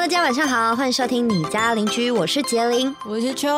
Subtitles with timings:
[0.00, 2.92] 大家晚上好，欢迎收听你家邻居，我是杰林。
[3.04, 3.54] 我是秋，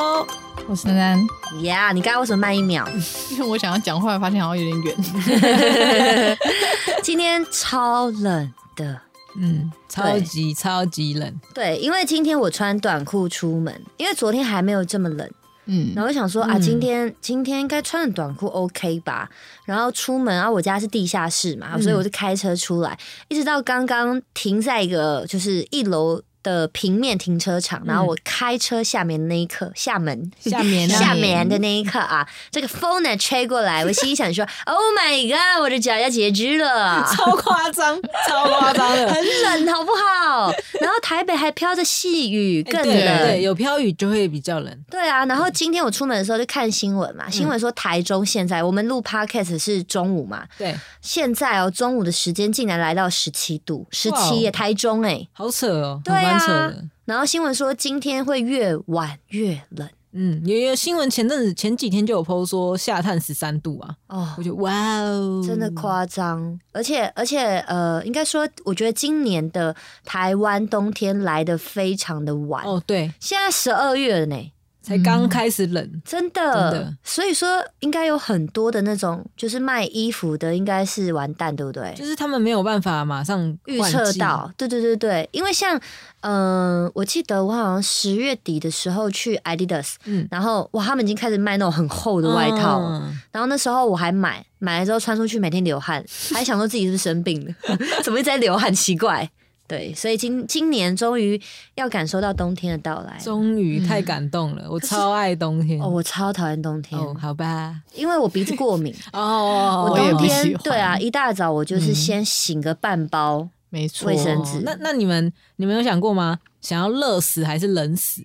[0.67, 1.17] 我是丹，
[1.63, 2.85] 呀，你刚刚为什么慢一秒？
[3.31, 6.37] 因 为我想要讲话，发现好像有点远。
[7.01, 9.01] 今天超冷的，
[9.37, 11.41] 嗯，超级超级冷。
[11.55, 15.31] 对，因为今天我穿短裤出门，因为昨天还没有这么冷。
[15.67, 19.31] 嗯，然后我想说啊，今天今天应该穿着短裤 OK 吧？
[19.65, 22.99] 然后出门啊，我家是地下室嘛，所以我就开车出来，
[23.29, 30.31] 一直到刚刚停在一个就是一楼的平面停车场，然后我开车下面的那一刻，下门。
[30.41, 40.53] 下面 下面的那一刻啊，这个风呢吹过来， 我心里想说，Oh my god，我的脚要截肢了，超夸张，超夸张的， 很冷好不好？
[40.81, 43.19] 然后台北还飘着细雨，更对冷。
[43.19, 44.85] 对，有飘雨就会比较冷。
[44.91, 56.85] 对啊，然后今天我出门的时候就看新闻嘛，新闻说台中现在我们录 podcast 是中午嘛，对，现在哦中午的时间竟然来到十七度，十七耶，台中哎、好扯哦，对啊蛮扯的。
[57.05, 59.89] 然后新闻说今天会越晚越冷。
[60.15, 64.35] 嗯，有有新闻前阵子前几天就有 PO 说下探十三度啊，哦。
[64.37, 64.43] 我。
[64.43, 74.53] 觉得哇哦，真的夸张，而且而且呃，应该说，我觉得今年的台湾冬天来的非常的晚，哦，对，现在十二月了呢，
[74.83, 76.97] 才刚开始冷，真的，真的。
[77.05, 81.95] 所以说应该有很多的那种就是卖衣服的，应该是完蛋，对不对？
[81.97, 85.81] 就是他们没有办法马上预，测到，对对对对，因为像，
[86.21, 90.27] 嗯、我记得我好像十月底的时候去 Adidas，嗯。
[90.31, 92.81] 然后哇，他们已经开始卖那种很厚的外套。
[92.81, 93.21] 了，嗯。
[93.31, 97.55] 然后那时候我还买，买了之后穿出去，每天流汗，还想说自己是不是生病了，
[98.03, 99.31] 怎么一直在流汗，奇怪。
[99.73, 101.41] 对，所以今今年终于
[101.77, 103.19] 要感受到冬天的到来。
[103.25, 108.95] 终于太感动了，我超爱冬天哦，我超讨厌冬天，哦，好吧，因为我鼻子过敏。
[109.15, 116.39] 哦，我冬天对啊，一大早我就是先醒个半包，没错，卫生纸哦那那你们你们有想过吗？
[116.61, 118.23] 想要热死还是冷死？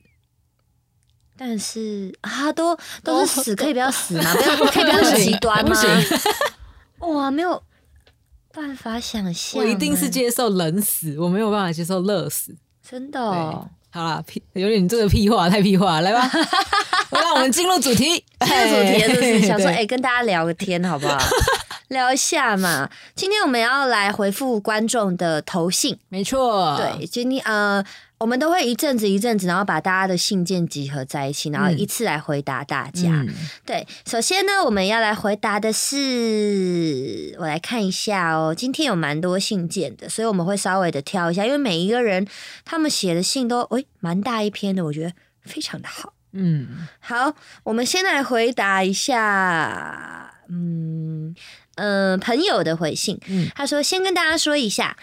[1.38, 4.34] 但是啊，都都是死， 可以不要死吗？
[4.36, 5.78] 不要，可以不要那么极端吗？
[7.08, 7.64] 哇，没有
[8.58, 12.56] 办法想象，我一定是接受冷死，我没有办法接受热死。
[12.82, 13.70] 真的、哦。
[13.92, 16.28] 好啦，屁有点这个屁话太屁话，来吧，
[17.12, 18.24] 让我们进入主题。
[18.40, 21.20] 进入主题就是想说，对哎、跟大家聊个天，好不好？
[21.90, 22.90] 聊一下嘛。
[23.16, 27.84] 今天我们要来回复观众的投信，没错，对，今天呃，
[28.20, 33.10] 我们都会一阵子一阵子，然后把大家的信件集合在一起，然后一次来回答大家。
[33.10, 33.30] 嗯，
[33.66, 38.56] 对，首先呢，我们要来回答的是，我来看一下哦。
[38.56, 42.28] 今天有蛮多信件的，所以我们会稍微的挑一下，因为每一个人
[42.66, 45.14] 他们写的信都诶蛮大一篇的，我觉得
[45.44, 46.14] 非常的好。
[46.34, 51.36] 嗯，好，我们先来回答一下，嗯
[51.76, 53.20] 嗯、呃朋友的回信。
[53.28, 54.98] 嗯他说先跟大家说一下，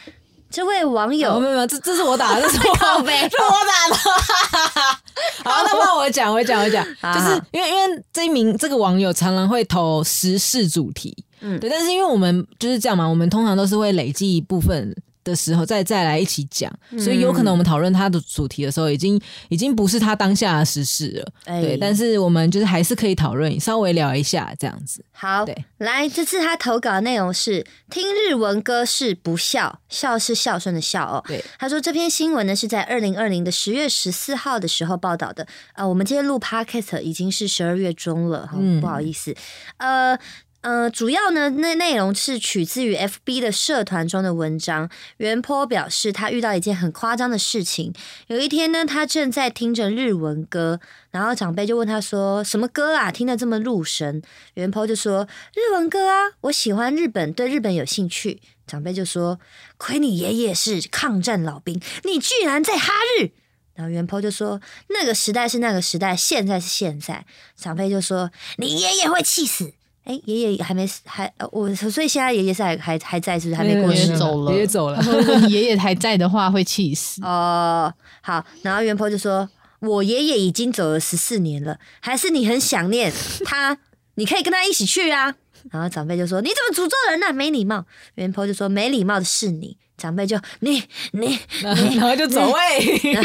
[0.55, 3.29] 这位网有友没有没有，这这是我打的，这是我靠背。
[3.29, 3.97] 这是我打的。
[5.43, 11.59] 好，那换我讲，我讲，我讲，就是因为因为这一名这个网友常常会投时事主题，嗯。
[11.59, 14.95] 对，但是因为我们就是这样嘛，我们通常都是会累积一部分。
[15.25, 21.77] 的时候再再来一起讲，所以有可能我们讨论他的主题的时候，已经已经不是他当下的时事了，哎对。
[21.77, 25.05] 但是我们就是还是可以讨论，稍微聊一下这样子。
[25.11, 31.25] 好对，来，这次他投稿的内容是听日文歌是不孝，孝是孝顺的孝哦。
[31.27, 35.47] 对，他说这篇新闻呢是在二零二零的十月十四号的时候报道的。
[35.75, 39.35] 呃，我们今天录 podcast 已经是十二月中了，哈、嗯不好意思。
[39.79, 40.19] 呃。
[40.65, 44.89] 呃，主要呢，那内容是取自于 FB 的社团中的文章。
[45.19, 47.93] 袁坡表示，他遇到一件很夸张的事情。
[48.29, 50.81] 有一天呢，他正在听着日文歌，
[51.11, 53.13] 然后长辈就问他说：“什么歌啊？
[53.13, 54.23] 听得这么入神？”
[54.57, 59.39] 袁坡就说：“日文歌啊，我喜欢日本，对日本有兴趣。”长辈就说
[59.77, 63.33] ：“亏你爷爷是抗战老兵，你居然在哈日。”
[63.77, 74.17] 然后袁坡就说：“那个时代是那个时代，现在是现在。”长辈就说：“你爷爷会气死。”哎，爷爷还没死，还呃我所以现在爷爷是还还还在，是不是还没过爷世爷？
[74.17, 77.23] 走了，爷爷走了他说如果你爷爷还在的话，会气死。
[77.25, 79.49] 哦，好，然后元婆就说
[79.81, 83.13] ：“我爷爷已经走了十四年了，还是你很想念
[83.45, 83.79] 他，
[84.17, 85.35] 你可以跟他一起去啊。”
[85.73, 87.87] 然后长辈就说：“你怎么诅咒人呢、没礼貌。”
[88.17, 90.83] 元婆就说：“没礼貌的是你。”长辈就你
[91.13, 93.25] 你，然后就走位， 然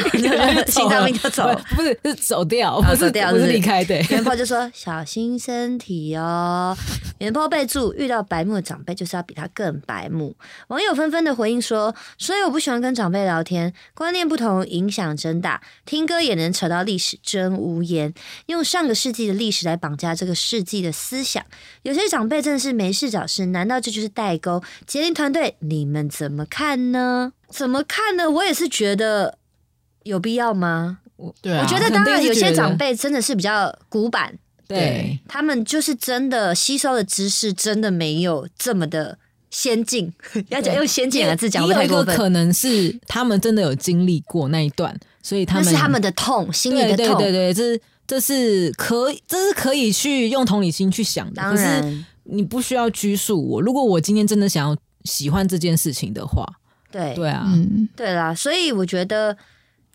[0.55, 1.61] 后就心脏病就走了。
[1.75, 4.05] 不是是走掉，啊不是掉是不是是离开，对。
[4.09, 6.77] 元坡就说：“小心身体哦。”
[7.19, 10.35] 元坡备注：遇到白目的长辈，就是要比他更白目。
[10.67, 15.61] 网友纷纷的回应说：“所以我不喜欢跟长辈聊天，观念不同，影响真大。
[15.85, 18.13] 听歌也能扯到历史，真无言。
[18.45, 21.43] 用上个世纪的历史来绑架这个世纪的思想，
[21.81, 23.47] 有些长辈真的是没事找事。
[23.47, 24.63] 难道这就是代沟？
[24.85, 26.58] 杰林团队，你们怎么看
[26.91, 27.33] 呢？
[27.49, 28.29] 怎么看呢？
[28.29, 29.37] 我也是觉得
[30.03, 30.99] 有必要吗？
[31.41, 34.33] 对啊，我觉得当然有些长辈真的是比较古板，
[34.67, 39.17] 对，他们就是真的吸收的知识真的没有这么的
[39.49, 40.13] 先进。
[40.47, 42.07] 要讲用先进两个字讲会不太过分？
[42.07, 47.17] 也有一个可能是他们真的有经历过那一段，所以他们那是他们的痛，心里对的痛。
[47.17, 51.41] 对对对，这是这是可以，这是可以去用同理心去想的。
[51.41, 53.61] 当可是然，你不需要拘束我。
[53.61, 56.45] 如果我今天真的想要喜欢这件事情的话，
[56.91, 59.37] 对对啊，嗯，对啦，所以我觉得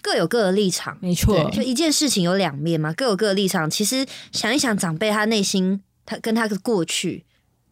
[0.02, 0.96] 各有各的立场。
[1.00, 3.68] 没错，就一件事情有两面嘛，各有各的立场。
[3.68, 7.24] 其实想一想，长辈他内心，他跟他的过去，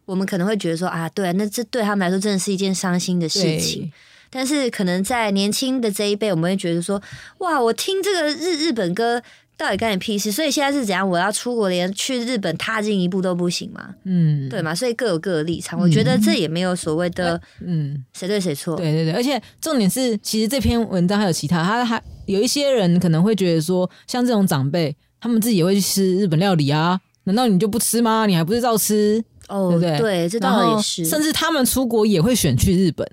[0.05, 3.91] 我们可能会觉得说啊，对啊，那这对他们来说真的是一件伤心的事情。
[4.29, 6.99] 但是可能在年轻的这一辈，我们会觉得说，
[7.37, 9.21] 哇，我听这个日日本歌
[9.57, 10.31] 到底干你屁事？
[10.31, 11.07] 所以现在是怎样？
[11.07, 13.93] 我要出国，连去日本踏进一步都不行吗？
[14.03, 14.73] 嗯，对嘛？
[14.73, 15.79] 所以各有各的立场。
[15.79, 18.75] 我觉得这也没有所谓的嗯，谁对谁错。
[18.75, 28.25] 对对对，而且重点是，其实这篇文章还有其他，他还有一些人可能会觉得说，像这种长辈，他们自己也会去吃日本料理啊，难道你就不吃吗？
[28.25, 29.23] 你还不是照吃？
[29.49, 31.05] 哦，对不对对，这倒也是。
[31.05, 33.07] 甚至他们出国也会选去日本。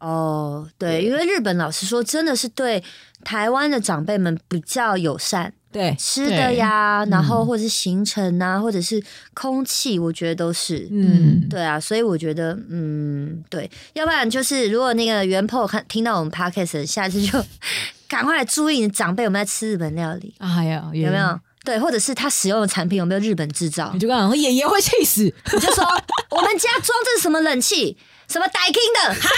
[0.00, 2.82] 哦，对，因为日本老实说，真的是对
[3.24, 7.46] 台湾的长辈们比较友善，对，吃的呀，然后嗯。
[7.46, 9.02] 或者是行程啊，或者是
[9.34, 10.88] 空气，我觉得都是。
[10.90, 17.44] 嗯，对啊，所以我觉得，嗯，对，要不然就是如果那个原 po 看听到我们 podcast，下次就
[18.08, 21.38] 赶快注意你的长辈有没有在吃日本料理，哎呀，有没有？
[21.64, 23.90] 对，或者是他使用的产品有没有日本制造。
[23.92, 23.98] 你？
[23.98, 25.84] 就跟他说爷爷会气死，你就说
[26.30, 27.94] 我们家装这是什么冷气，
[28.26, 29.28] 什么 Daikin 的，哈，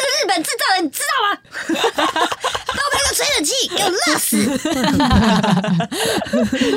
[0.00, 1.28] 这是日本制造的，你知道吗？
[2.76, 4.36] 都没有吹冷气，给我热死，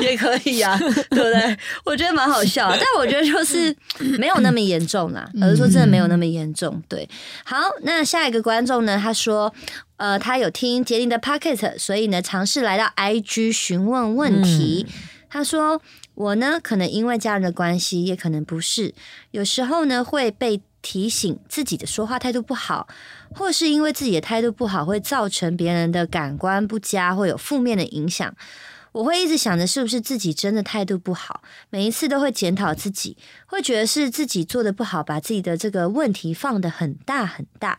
[0.02, 1.58] 也可以啊，对不对？
[1.84, 3.76] 我觉得蛮好笑啊，但我觉得就是
[4.18, 6.82] 没有那么严重啦，而是说真的没有那么严重。
[6.88, 7.08] 对，
[7.44, 8.98] 好，那下一个观众呢？
[9.00, 9.52] 他说。
[10.00, 14.86] 呃，他有听杰林的 Pocket，所以呢，尝试来到 IG 询问问题。
[15.28, 15.82] 他说
[16.16, 18.94] ：“我呢，可能因为家人的关系，也可能不是。
[19.32, 22.88] 有时候呢，会被提醒自己的说话态度不好，
[23.34, 28.34] 或是因为自己的态度不好，会造成别人的感官不佳，会有负面的影响。
[28.92, 33.16] 我会一直想着是不是自己真的态度不好，每一次都会检讨自己，
[33.46, 37.78] 会觉得是自己做的不好，把自己的这个问题放得很大很大。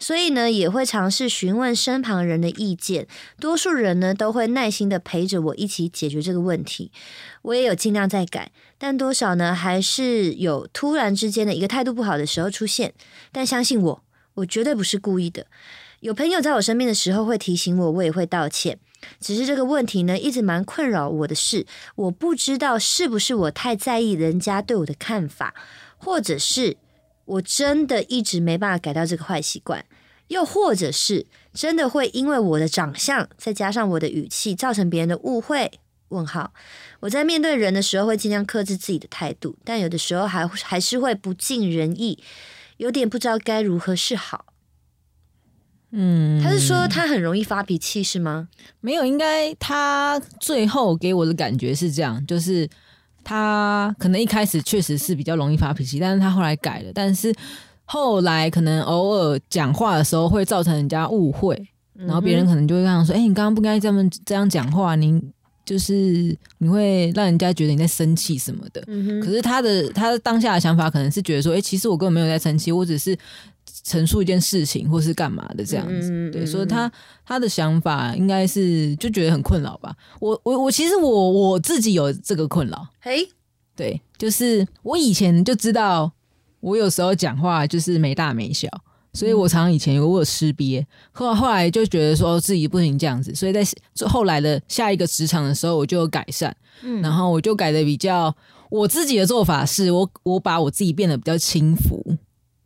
[0.00, 3.06] 所以呢，也会尝试询问身旁人的意见。
[3.38, 6.90] 多数人呢，都会耐心的陪着我一起解决这个问题。
[7.42, 12.94] 我也有尽量在改，但多少呢，还是有突然之间的一个态度不好的时候出现。
[13.32, 14.04] 但相信我，
[14.34, 15.46] 我绝对不是故意的。
[16.00, 18.78] 有朋友在我身边的时候会提醒我，我也会道歉。
[19.20, 21.66] 只是这个问题呢，一直蛮困扰我的是，
[21.96, 25.54] 我不知道是不是我太在意人家对我的看法，
[25.96, 26.76] 或者是
[27.24, 29.84] 我真的一直没办法改掉这个坏习惯，
[30.28, 35.80] 又或者是真的会因为我的长相，再加上我的语气，造成别人的误会。
[36.08, 36.52] 问号，
[37.00, 42.18] 我在面对人的时候会尽量克制自己的态度，但有的时候还还是会不尽人意，
[42.78, 44.46] 有点不知道该如何是好。
[45.90, 48.48] 嗯，他是说他很容易发脾气是吗？
[48.80, 52.68] 没有，应该他最后给我的感觉是这样，就是
[53.24, 57.34] 他可能一开始确实是比较容易发脾气，但是他后来改了，但是
[57.86, 61.56] 后来可能偶尔讲话的时候会造成人家误会，
[61.94, 65.18] 然后别人可能就会跟他说：“哎、你刚刚不该这么这样讲话，你
[65.68, 68.80] 就是你会让人家觉得你在生气什么的。”
[69.22, 73.14] 可是他的他的当下的想法可能是觉得说：“哎、其实我根本没有在生气，我只是
[73.84, 76.30] 陈述一件事情或是干嘛的这样子。
[76.30, 76.90] 对，嗯所以他
[77.26, 79.94] 他的想法应该是就觉得很困扰吧。
[80.20, 83.28] 我我我其实我我自己有这个困扰，嘿，
[83.76, 86.10] 对，就是我以前就知道
[86.60, 88.68] 我有时候讲话就是没大没小，
[89.12, 93.62] 所以我常常以前有我有吃瘪，后后来就觉得说自己不行这样子，所以在
[94.06, 97.02] 后来的下一个职场的时候我就有改善，嗯。
[97.02, 98.34] 然后我就改的比较
[98.70, 102.16] 我自己的做法是我我把我自己变得比较轻浮，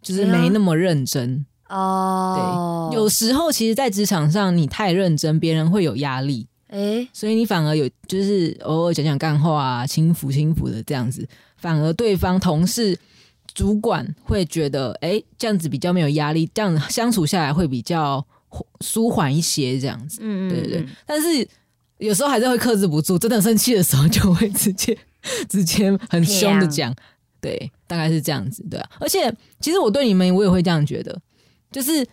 [0.03, 1.47] 就是没那么认真。
[1.69, 6.47] 哦，对有时候其实，在职场上你太认真，别人会有压力。
[6.69, 12.99] 哎，所以你反而有就是偶尔讲讲干话啊，轻浮轻浮的这样子，反而对方同事、
[13.55, 18.25] 主管会觉得，哎、这样子比较没有压力，这样相处下来会比较
[18.81, 20.21] 舒缓一些，这样子。
[20.23, 20.87] 嗯对对对。
[21.07, 21.47] 但是
[21.99, 24.97] 有时候还是会克制不住，真的生气的时候就会直接
[25.49, 26.95] 直接很凶的讲，
[27.41, 28.91] 对，大概是这样子，对啊。
[28.99, 31.17] 而且其实我对你们，我也会这样觉得，
[31.71, 32.07] 就是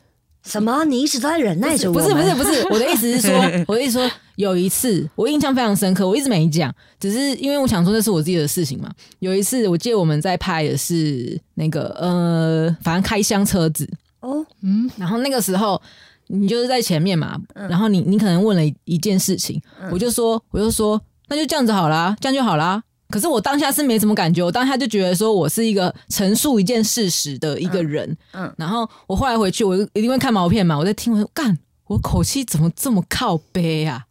[0.50, 0.84] 什么？
[0.86, 3.36] 你一直都在忍耐着我不是不是不是，我的意思是说，
[3.68, 8.90] 我的意思说，有一次我印象非常深刻，我一直没讲，只是因为我想说那是我自己的事情嘛。
[9.20, 13.88] 有一次，我记得我们在拍的是那个呃，反正开箱车子，
[14.22, 15.82] 哦，嗯，然后那个时候
[16.28, 22.82] 你就是在前面嘛，嗯然后你你可能问了一一件事情，嗯我就说我就说那就这样子好啦，这样就好啦。
[23.10, 34.06] 可是我当下是没什么感觉，我当下就觉得说我是一个陈述一件事实的一个人，嗯嗯然后我后来回去，我一定会看毛片嘛，我在听，我说干，我口气怎么这么靠背啊？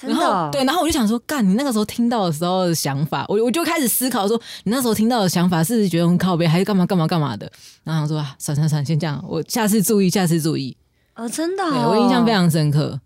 [0.00, 7.48] 然真的哦、后对，然后我就想说，干，你那个时候听到的时候的想法，我我就开始思考说，你那时候听到的想法是觉得很靠背，还是干嘛干嘛干嘛的？
[7.84, 10.76] 然后想说啊，算算算，先这样，我下次注意，下次注意。
[11.14, 12.98] 哦，真的、我印象非，常深刻，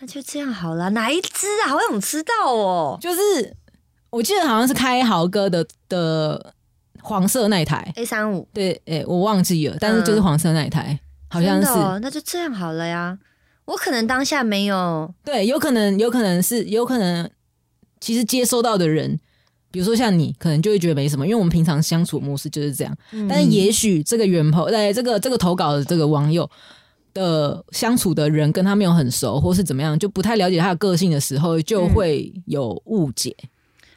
[0.00, 0.90] 那就这样好了。
[0.90, 1.68] 哪一只啊？
[1.68, 2.98] 好想知道哦。
[3.00, 3.54] 就是
[4.10, 6.54] 我记得好像是开豪哥的的
[7.00, 10.98] 黄色那一台，A 三五，对，哎、我忘记了，但是就是黄色那一台，
[11.28, 13.18] 好像是的哦，那就这样好了呀。
[13.66, 17.28] 我可能当下没有，对，有可能，有可能是，有可能，
[18.00, 19.18] 其实接收到的人，
[19.72, 22.96] 比如说像你，可能就会觉得没什么，因为我们平常相处模式就是这样。
[23.10, 26.48] 嗯但是也许这个原 po 在这个这个投稿的这个网友
[27.12, 33.36] 的相处的人跟他没有很熟，或是怎么样，就不太了解他的个性的时候，就会有误解。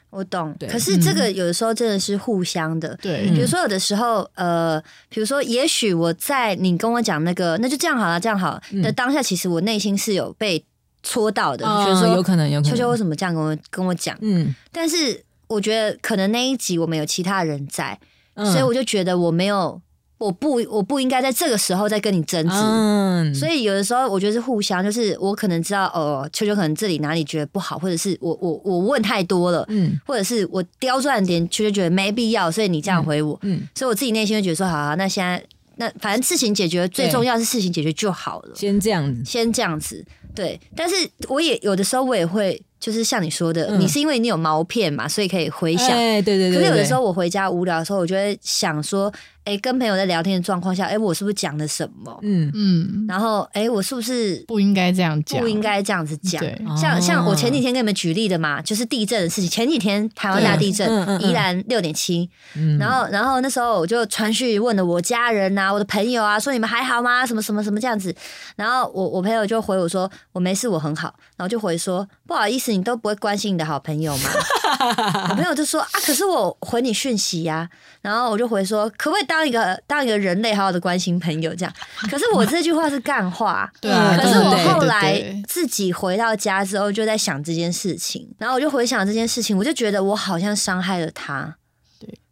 [0.10, 0.56] 我懂。
[0.70, 2.98] 可是这个有的时候真的是互相的。
[3.02, 3.30] 对。
[3.30, 8.82] 嗯比如说有的时候，呃，比如说，也许我在你跟我讲那个，那就这样好了，这样好嗯。
[8.82, 10.64] 的当下，其实我内心是有被
[11.04, 12.72] 戳到的，啊觉得说有可能，有可能。
[12.72, 14.18] 秋秋为，什么这样跟我跟我讲？
[14.22, 14.54] 嗯。
[14.72, 18.00] 但是我觉得可能那一集我们有其他人在，
[18.34, 18.46] 嗯。
[18.52, 19.82] 所以我就觉得我没有，
[20.20, 22.54] 我不我不应该在这个时候再跟你争执。
[22.54, 30.00] 嗯，所以有的时候我觉得是互相，就是我可能知道，哦，秋秋可能这里哪里觉得不好，或者是我我我问太多了，嗯。
[30.06, 35.42] 或者是我刁钻点，秋秋觉得没必要，所以你这样回我，嗯，所以我自己内心会觉得说，好、啊，那现在
[35.78, 40.06] 那反正事情解决，最重要是事情解决就好了，先这样子，先这样子。
[40.36, 40.96] 对，但是
[41.28, 43.80] 我也有的时候我也会，就是像你说的，嗯。
[43.80, 45.90] 你是因为你有毛片嘛，所以可以回想。
[45.90, 49.12] 哎，对对对，可是有的时候我回家无聊的时候，我就会想说，
[49.46, 52.20] 哎、跟朋友在聊天的状况下，哎、我是不是讲了什么？
[52.22, 56.40] 嗯嗯，然后，哎、我是不是不应该这样讲，不应该这样子讲？
[56.40, 59.50] 对，像像我前几天，天跟你们举例的嘛，就是地震的事情。
[59.50, 60.88] 前几天台湾大地震
[61.22, 67.26] 宜兰六点七，嗯然后然后那时候我就传讯问了我家人啊，我的朋友啊，说你们还好吗？
[67.26, 68.16] 什么什么什么这样子。
[68.56, 71.14] 然后我我朋友就回我说我没事，我很好。
[71.36, 74.30] 然后就回说不好意思，你都不会关心你的好朋友吗？
[75.30, 77.68] 我朋友就说啊，可是我回你讯息呀、
[78.02, 81.72] 然后我就回说，可不可以当一个当一个人类，好好的关心朋友这样？
[82.10, 91.56] 可是我这句话是干话， 对啊，可是我后来自己回到家之后，就在想这件事情，然后我就回想这件事情，我就觉得我好像伤害了他。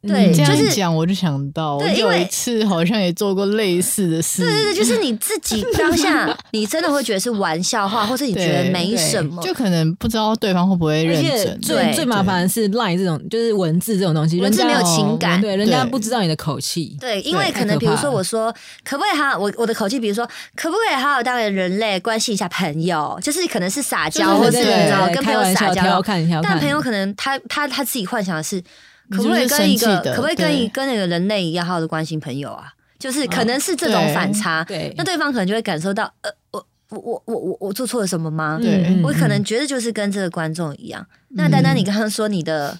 [0.07, 11.59] 对嗯这样就是讲，我就想到，我有对因为一次好像也做过类似的事，对对对，就是你自己 当下，你真的会觉得是玩笑话，或是你觉得没什么，就可能不知道对方会不会认真。
[11.61, 26.01] 最对最麻烦的是 line 这种，就是文字这种东西，文字没有情感对，人家不知道你的口气，对，因为可能比如说我说可不可以好好，我我的口气，比如说可不可以好好当个人类，关心一下朋友，就是可能是撒娇，或是你知道跟朋友撒娇
[26.41, 28.61] 但朋友可能他他他自己幻想的是，
[29.09, 32.73] 可不可以跟一个可不可以跟一跟那个人类一样好好的关心朋友啊？
[32.99, 38.57] 就是可能是这种反差，对那对方可能就会感受到，呃，我我我我我我做错了什么吗？
[38.59, 41.05] 对嗯我可能觉得就是跟这个观众一样。
[41.29, 42.75] 那丹丹，你刚刚说你的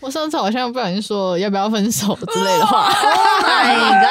[0.00, 4.08] 我上次好像不小心说要不要分手之类的话，，Oh my god！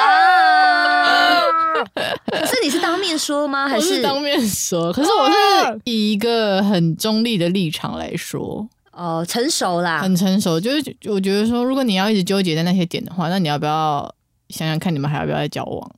[2.30, 3.66] 可是你是当面说吗？
[3.68, 8.68] 还是是当面说，可是我是以一个很中立的立场来说，
[8.98, 10.00] 哦成熟啦？
[10.02, 10.58] 很成熟。
[10.60, 14.12] 就是我觉得说，如果你要一直纠结在那些点的话，那你要不要
[14.48, 15.90] 想想看，你们还要不要再交往？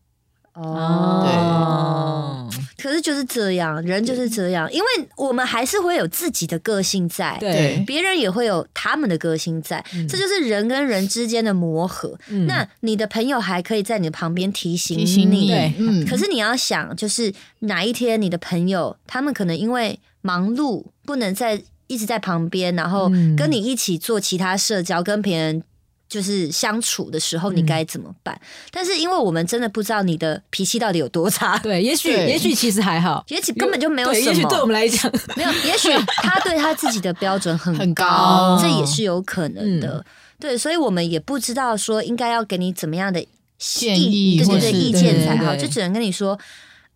[0.55, 12.19] 哦，对可是就是这样，人就是这样，因为我们还是会有自己的个性在，对，别人也会有他们的个性在，嗯这就是人跟人之间的磨合。
[12.29, 23.37] 嗯那你的朋友还可以在你的旁边提醒提醒你，对嗯，可是你要想，就是哪一天你的朋友他们可能因为忙碌，不能再一直在旁边，然后嗯。
[23.37, 25.63] 跟你一起做其他社交，跟别人。
[26.11, 28.37] 就是相处的时候，你嗯该怎么办？
[28.73, 39.99] 但是因为我们真的不知道你的脾气到底有多差，对，也许也许其实还好，也许根本就没有也许对我，们来讲，没有，也许他对他自己的标准很很高，这也是有可能的。
[39.99, 40.05] 嗯。
[40.41, 43.25] 对，所以我们也不知道说应该要给你怎么样的
[43.57, 46.37] 建议或是对对对意见才好，就只能跟你说，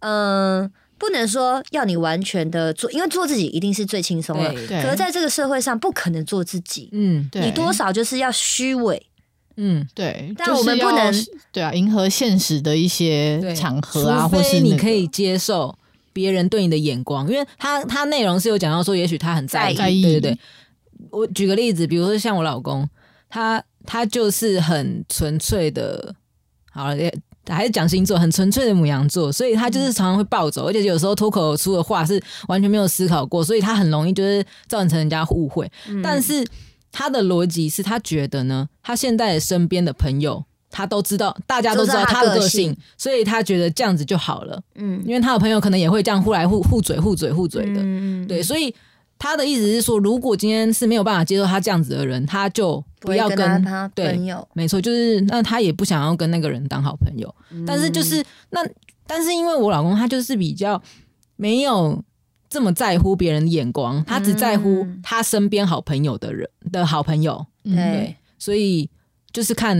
[0.00, 4.52] 嗯、不能说要你完全的做，因为做自己一定是最轻松的。
[4.52, 9.06] 对对可是在这个社会上，不可能做自己，嗯对你多少就是要虚伪。
[9.56, 15.78] 嗯，对，但我们不能对啊，迎合现实的一些对，场合啊，或是你可以接受
[16.12, 20.38] 别人对你的眼光，因为他他内容是有讲到说，也许他很在意，在意对对对。
[21.10, 22.88] 我举个例子，比如说像我老公，
[23.28, 26.16] 他他就是很纯粹的，
[26.72, 27.14] 好了，也
[27.48, 35.70] 还是讲星座，很纯粹的母羊座，所以他就是常常会暴走，而且有时候脱口而出的话是完全没有思考过，所以他很容易就是造成人家误会。
[36.02, 36.46] 但是
[36.90, 42.70] 他的逻辑是他觉得呢，他现在身边的朋友他都知道，大家都知道他他的个个性。
[42.70, 44.60] 性，所以他觉得这样子就好了。
[44.76, 45.02] 嗯。
[45.06, 48.74] 因为他的朋友可能也会这样互来互互嘴互嘴互嘴的，嗯，对，所以
[49.18, 53.38] 他的意思是说，如果今天是没有办法接受他这样子的人，他就不要跟
[53.94, 57.34] 朋友，没错，就是那他也不想要跟那个人当好朋友，
[57.66, 58.60] 但是就是那，
[59.06, 60.80] 但是因为我老公他就是比较
[61.36, 62.02] 没有
[62.48, 65.00] 这么在乎别人的眼光，他只在乎嗯。
[65.02, 67.84] 他身边好朋友的人的好朋友，嗯对。
[67.84, 68.88] 对，所以
[69.32, 69.76] 就是看，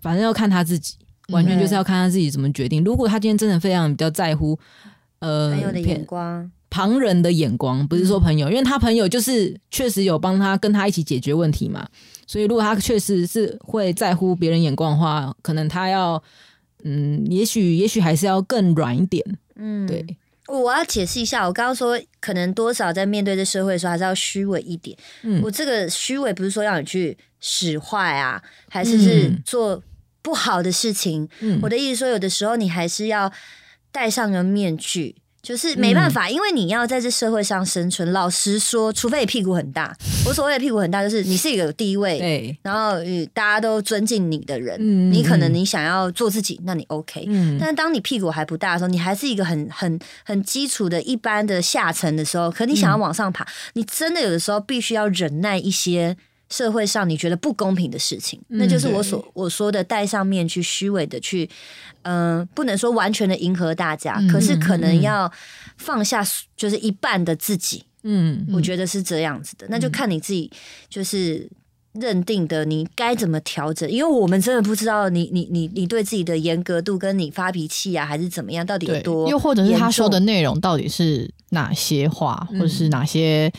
[0.00, 0.94] 反正要看他自己，
[1.28, 2.84] 完全就是要看他自己怎么决定。
[2.84, 4.58] 如果他今天真的非常比较在乎，
[5.18, 11.88] 呃，朋友的偏眼光，旁人的眼光，不是说朋嗯友，因为他朋友就是确实有帮他跟他一起解决问题嘛，
[12.26, 16.22] 所以如果他确实是会在乎别人眼光的话，可能他要，
[16.84, 20.04] 嗯，也许也许还是要更软一点，嗯，对，
[20.48, 24.96] 我要解释一下，我刚刚说可能多少在面对这社会的时候，还是要虚伪一点。
[25.22, 25.40] 嗯。
[25.42, 29.82] 我这个虚伪不是说让你去使坏啊，还是是嗯做
[30.22, 31.28] 不好的事情。
[31.40, 31.58] 嗯。
[31.62, 33.32] 我的意思说，有的时候你还是要
[33.90, 35.16] 戴上个面具。
[35.46, 38.10] 就是没办法，因为你要在这社会上生存。
[38.10, 44.76] 老实说，除非你屁股很大，我所谓的屁股很大，就是你是一个有地位，对，然后呃大家都尊敬你的人。
[44.80, 47.24] 嗯你可能嗯你想要做自己，那你 OK。
[47.28, 56.16] 嗯但是当你屁股还不大的时候，你还是一个很很很基础的一般的下层的时候，可你想要往上爬，你真的有的时候必须要忍耐一些
[56.48, 61.48] 社会上你觉得不公平的事情，嗯那就是我所我说的戴上面去虚伪的去，
[62.02, 65.30] 嗯、不能说完全的迎合大家，嗯可是可能要
[65.76, 66.24] 放下
[66.56, 70.50] 就是一半的自己，嗯我觉得是这样子的，那就看你自己
[70.88, 71.48] 就是。
[71.98, 73.90] 认定的你该怎么调整？
[73.90, 83.50] 因为我们真的不知道你你你你对自己的严格度，跟你发脾气啊，还是怎么样，到底有多，又或者是他说的内容到底是哪些话，嗯或者是哪些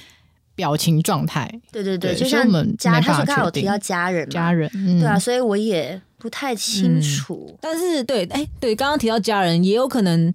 [0.58, 1.48] 表情状态？
[1.72, 5.00] 对对对，对就像我们家，他说刚好有提到家人嘛，家人，嗯。
[5.00, 7.56] 对啊，，所以我也不太清楚。
[7.62, 10.34] 但是对，哎、对，刚刚提到家人，也有可能，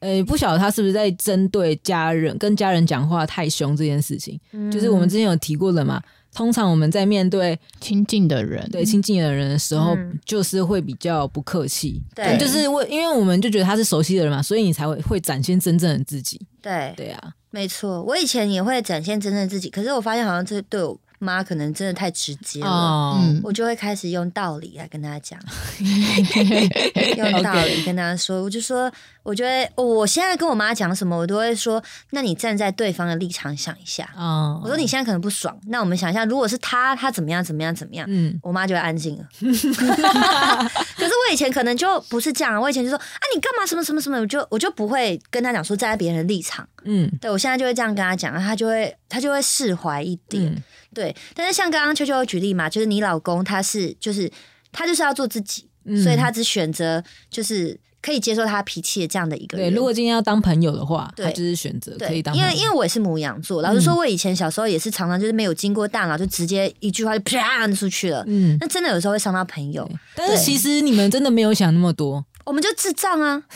[0.00, 4.68] 呃，不晓得他是不是在针对家人跟家人讲话太凶这件事情，嗯。
[4.72, 6.02] 就是我们之前有提过了嘛。
[6.34, 10.18] 通常我们在面对亲近的人，对亲近的人的时候，嗯。
[10.24, 12.36] 就是会比较不客气，对。
[12.36, 16.38] 就是为因为我们就觉得他是熟悉的人嘛，所以你才会会展现真正的自己。
[16.60, 22.68] 对，对啊，没错，我以前也会展现真正自己，可是我发现好像这对我妈可能真的太直接了。
[22.68, 25.38] 哦，嗯，我就会开始用道理来跟她讲，
[27.16, 28.90] 用道理跟她说，我就说，
[29.22, 34.08] 我觉得我现在跟我妈讲什么，我都会说，那你站在对方的立场想一下。
[34.16, 39.24] 哦，我说你现在可能不爽，那我们想一下，如果是他，他怎么样怎么样怎么样，嗯，我妈就会安静了。
[39.40, 46.66] 可是我以前可能就不是这样，我以前就说啊，你干嘛什么什么什么，我就我就不会跟他讲说站在别人的立场。
[46.88, 50.44] 嗯对我现在就会这样跟他讲，他就会他就会释怀一点。
[50.44, 50.62] 嗯
[50.96, 54.32] 对，但是像刚刚秋秋有举例嘛，就是你老公他是就是
[54.72, 68.24] 他就是要做自己，嗯所以他只选择就是可以接受他脾气的这样的一个人对，如果今天要当朋友的话，对他就是选择可以对，当朋友，因为因为我也是母羊座，老实说，我以前小时候也是常常就是没有经过大脑，就直接一句话就啪出去了。
[68.26, 73.42] 嗯，那真的有时候会伤到朋友，但是其实你们真的没有想那么多，我们就智障啊！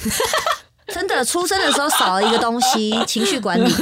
[0.93, 3.73] 真的，出生的时候少了一个东西，情绪管理。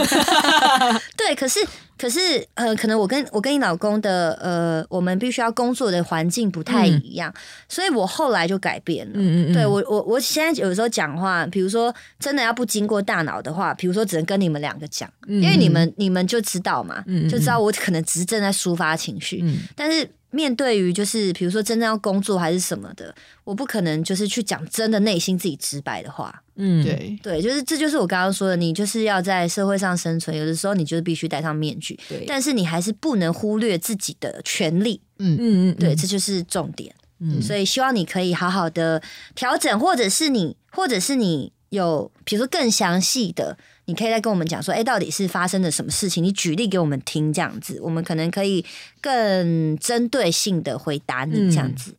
[1.16, 1.58] 对，可是
[1.98, 2.20] 可是
[2.54, 7.32] 呃，可能我跟我跟你老公的呃，我们必须要工作的环境不太一样，
[7.68, 9.12] 所以我后来就改变了。
[9.16, 19.58] 嗯嗯嗯，对我我我现在有时候讲话，比如说真的要不经过大脑的话，比如说只能跟你们两个讲，嗯因为你们你们就知道嘛，就知道我可能只是正在抒发情绪，嗯。
[19.74, 23.14] 但是面对于就是比如说真正要工作还是什么的，
[23.44, 26.42] 我不可能就是去讲真的内心自己直白的话。
[26.56, 35.00] 嗯，对，对，就是这就是我刚刚说的，你就是要在社会上生存，有的时候你就是必须戴上面具，对，但是你还是不能忽略自己的权利。
[35.18, 36.94] 嗯，嗯嗯，对，这就是重点。
[37.20, 39.02] 嗯所以希望你可以好好的
[39.34, 43.58] 调整，或者是你，或者是你有，比如说更详细的，
[43.88, 46.22] 你可以再跟我们讲说，哎，到底是发生了什么事情？
[46.22, 48.62] 你举例给我们听，这样子，我们可能可以
[49.00, 51.94] 更针对性的回答你，这样子。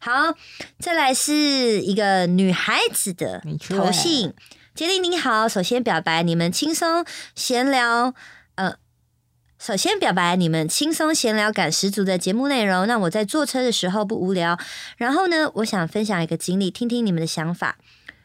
[0.00, 0.34] 好，
[0.80, 4.34] 再来是一个女孩子的投信，
[4.74, 7.04] 杰林你好，首先表白你们轻松
[7.36, 8.12] 闲聊，
[8.56, 8.74] 呃。
[9.60, 14.56] 首先表白你们轻松闲聊感十足的节目内容，让我在坐车的时候不无聊。
[14.96, 17.76] 然后呢，我想分享一个经历，听听你们的想法。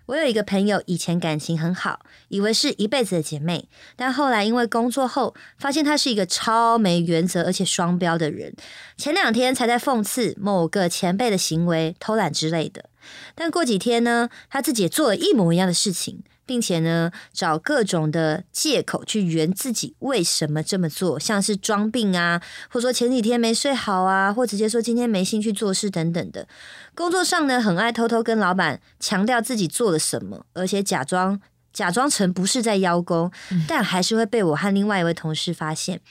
[0.08, 8.54] 我有一个朋友，以前感情很好，以为是一辈子的姐妹，但后来因为工作后，发现她是一个超没原则而且双标的人。
[8.98, 12.90] 前两天才在讽刺某个前辈的行为、偷懒之类的。
[13.34, 26.48] 但过几天呢，她自己也做了一模一样的事情，并且呢，找各种的借口去圆自己为什么这么做，像是装病啊，或者说前几天没睡好啊，或直接说今天没兴趣做事等等的。
[26.96, 31.40] 工作上呢，很爱偷偷跟老板强调自己做了什么，而且假装
[31.72, 33.32] 假装成不是在邀功，
[33.68, 36.02] 但还是会被我和另外一位同事发现。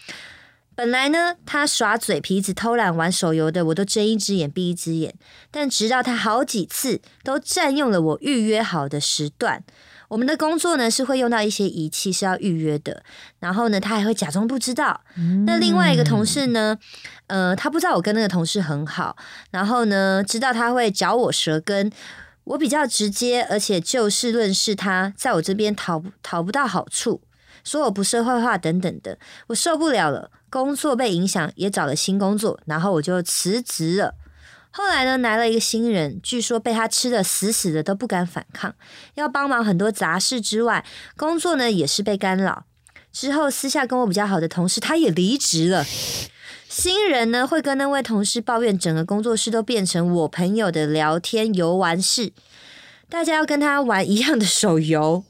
[0.74, 5.14] 本来呢，他耍嘴皮子、偷懒玩手游的，我都睁一只眼闭一只眼。
[5.50, 9.62] 但直到他好几次都占用了我预约好的时段，
[10.12, 13.02] 我们的工作呢是会用到一些仪器是要预约的，
[13.38, 15.00] 然后呢，他还会假装不知道。
[15.46, 16.76] 那另外一个同事呢，
[17.28, 19.16] 呃，他不知道我跟那个同事很好，
[19.52, 21.90] 然后呢，知道他会嚼我舌根。
[22.44, 27.22] 我比较直接，而且就事论事，他在我这边讨讨不到好处。
[27.64, 30.30] 说我不社会化等等的，我受不了了。
[30.50, 34.14] 工作被影响，也找了新工作，然后我就辞职了。
[34.74, 38.74] 后来呢，来了一个新人，据说被他吃的死死的，都不敢反抗，
[39.14, 40.84] 要帮忙很多杂事之外，
[41.16, 42.64] 工作呢也是被干扰。
[43.12, 45.84] 之后私下跟我比较好的同事，他也离职了。
[46.70, 52.32] 新人呢会跟那位同事抱怨，整个工作室都变成我朋友的聊天游玩室，
[53.10, 55.24] 大家要跟他玩一样的手游。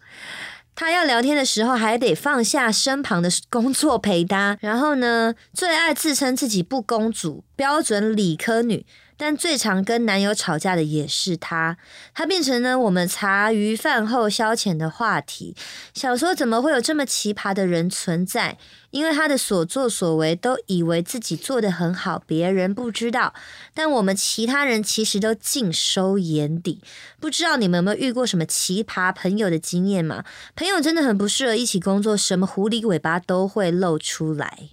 [0.77, 4.57] 他要聊天的时候，还得放下身旁的工作陪他。
[4.61, 8.87] 然后呢，最爱自称自己不公主，标准理科女。
[9.23, 11.77] 但最常跟男友吵架的也是他，
[12.13, 15.55] 他变成了我们茶余饭后消遣的话题。
[15.95, 18.59] 想说怎么会有这么奇葩的人存在？
[18.91, 23.33] 因为他的所作所为都以为自己做的很好，别人不知道，
[23.73, 26.81] 但我们其他人其实都尽收眼底。
[27.21, 30.25] 不知道你们有没有遇过什么奇葩朋友的经验嘛？
[30.57, 34.71] 朋友真的很不适合一起工作，什么狐狸尾巴都会露出来。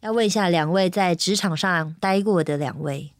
[0.00, 3.12] 要问一下两位在职场上待过的两位。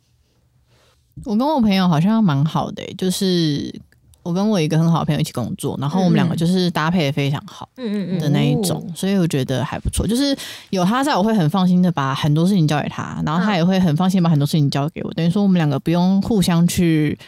[1.24, 3.74] 我跟我朋友好像蛮好的、就是
[4.22, 10.06] 我跟我一个很好的朋友一起工作，然后我们两个就是搭配的非常好嗯嗯的那一种，所以我觉得还不错。
[10.06, 10.36] 就是
[10.70, 15.12] 有他在，我会很放心的把很多事情交给他，然后他也会很放心把很多事情交给我。
[15.14, 17.18] 等于说我们两个不用互相去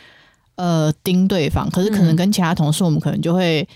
[0.56, 3.66] 呃盯对方，可是可能跟其他同事，我们可能就会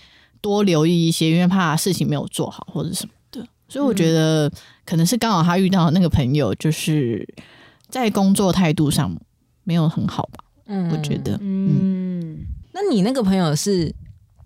[0.43, 3.47] 多留意一些，因为怕事情没有做好或者什么的。
[3.69, 4.53] 所以我觉得
[4.85, 7.27] 可能是刚好他遇到的那个朋友，就是
[7.89, 9.17] 在工作态度上
[9.65, 10.45] 没有很好吧。
[10.67, 12.39] 嗯我觉得，嗯，
[12.73, 13.95] 那你那个朋友是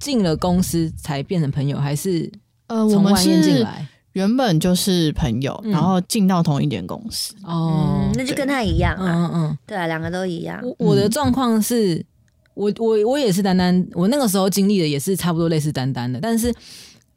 [0.00, 2.28] 进了公司才变成朋友，还是
[2.66, 3.87] 呃，我们从外面进是来？
[4.14, 7.35] 原本就是朋友，嗯然后进到同一间公司。
[7.44, 9.04] 哦嗯，，那就跟他一样啊。
[9.04, 9.59] 嗯嗯嗯。
[9.64, 10.61] 对啊，两个都一样。
[10.62, 12.04] 我我的状况是，
[12.54, 16.52] 我我我也是丹丹，我那个时候经历的也是差不多类似丹丹的，但是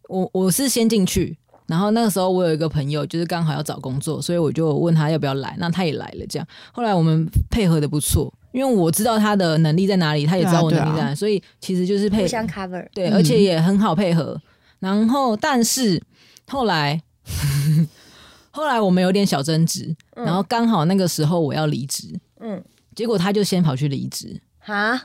[0.10, 1.36] 我我是先进去，
[1.72, 6.46] 然后那个时候我有一个朋友就是刚好要找工作，所以我就问他要不要来，那他也来了，这样。
[6.74, 12.86] 后来我们配合的不错，因为我知道他的能力在哪里，他也知道我能力在哪里，所以其实就是配互相 cover。
[12.94, 13.14] 对，嗯。
[13.14, 14.38] 而且也很好配合。
[14.80, 16.04] 然后，但是
[16.50, 17.02] 后来，
[18.52, 20.26] 后来我们有点小争执，嗯。
[20.26, 22.62] 然后刚好那个时候我要离职，嗯，
[22.94, 25.02] 结果他就先跑去离职，哈，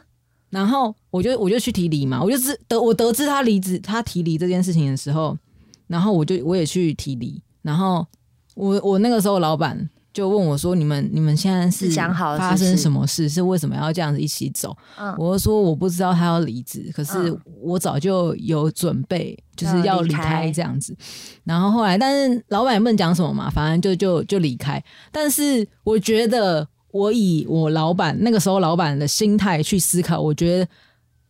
[0.50, 5.38] 然后我就我就去提离嘛，我就知得我得知他离职，他提离这件事情的时候，
[5.87, 8.07] 然后我就我也去提离，然后
[8.55, 13.29] 我我那个时候老板就问我说：“你们你们现在是想好发生什么事？
[13.29, 20.96] 是为什么要这样子一起走？”嗯，我就说我不知道他要离职，可是嗯我早就有准备，就是要离开开这样子。
[21.44, 24.83] 然后后来，但是老板也不能讲什么嘛，反正就就就离开。
[25.12, 30.66] 但是我觉得，我以我老板那个时候老板的心态去思考，我觉得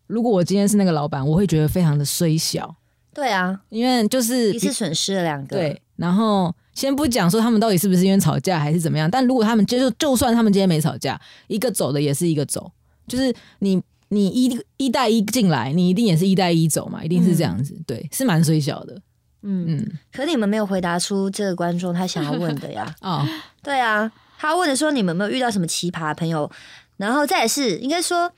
[0.06, 2.72] 如果我今天是那个老板，我会觉得非常的衰小，
[3.16, 5.56] 对啊，因为就是一次损失了两个。
[5.56, 12.70] 对，然后先不讲说他们到底是不是因为吵架还是怎么样，但如果他们就就算他们今天没吵架，一个走的也是一个走，
[13.08, 18.94] 就是你你一一带一进来，你一定也是一带一走嘛，一定是这样子，对，是蛮虽小的，
[19.40, 22.94] 嗯，嗯，可你们没有回答出这个观众他想要问的呀。
[23.00, 23.26] 哦，
[23.62, 26.50] 对啊，他问的说你们有没有遇到什么奇葩朋友，
[26.98, 28.30] 然后再是应该说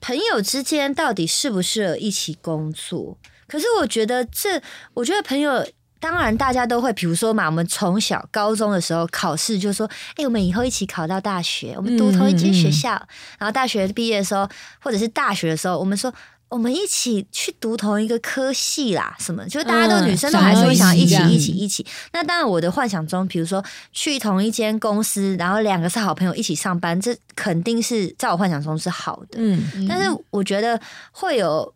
[0.00, 3.16] 朋友之间到底适不适合一起工作？
[3.46, 4.60] 可是我觉得这，
[4.94, 5.66] 我觉得朋友。
[6.00, 12.90] 当然，大家都会，比如说嘛，我们从小高中的时候考试就说，哎、我们以后一起考到大学，我们读同一间学校，
[13.38, 14.46] 然后大学毕业的时候，
[14.82, 16.12] 或者是大学的时候，我们说
[16.50, 21.86] 我们一起去读同一个科系啦，什么，就是大家都、嗯女生都还是会想一起一起一起。
[22.12, 29.38] 那当然，我的幻想中，比如说去同一间公司，然后两个是好朋友一起上班，这肯定是在我幻想中是好的。
[29.38, 30.78] 嗯，但是我觉得
[31.12, 31.72] 会有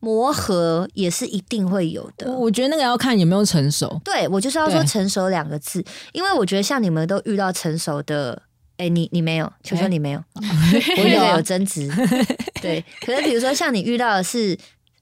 [0.00, 2.30] 磨合，也是一定会有的。
[2.30, 8.42] 我我觉得那个要看有没有成熟，对我就是要说成熟两个字，因为我觉得像你们都遇到成熟的
[8.76, 10.40] 哎、你你没有，求求哎你没有，我
[11.02, 11.90] 我有啊有争执。
[12.62, 14.56] 对，可是比如说像你遇到的是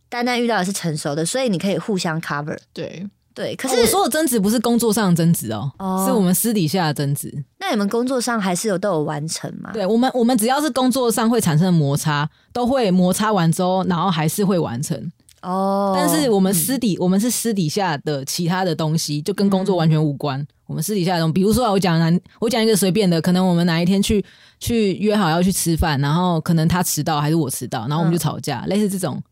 [0.09, 2.56] 单单遇到的是成熟的，所以你可以互相 cover。
[2.72, 3.06] 对，
[3.37, 7.31] 对，可是、我说的争执不是工作上的争执哦，哦是我们私底下的争执。
[7.61, 9.70] 那你们工作上还是有都有完成吗？
[9.75, 15.12] 对我们，我们只要是工作上会产生的摩擦，都会摩擦完之后，然后还是会完成。
[15.42, 20.44] 哦，但是我们私底，我们是私底下的其他的东西，就跟工作完全无关。
[20.66, 24.25] 我们私底下的东西，比如说啊我讲难，我讲一个随便的，可能我们哪一天去
[24.59, 29.22] 去约好要去吃饭，然后可能他迟到还是我迟到，然后我们就吵架，类似这种，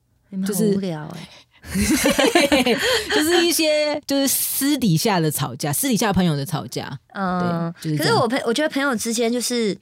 [0.47, 1.29] 就是无聊哎、
[3.15, 6.99] 就是一些就是私底下的吵架，私底下朋友的吵架。
[7.15, 9.77] 嗯，对就是可是我朋我觉得朋友之间就是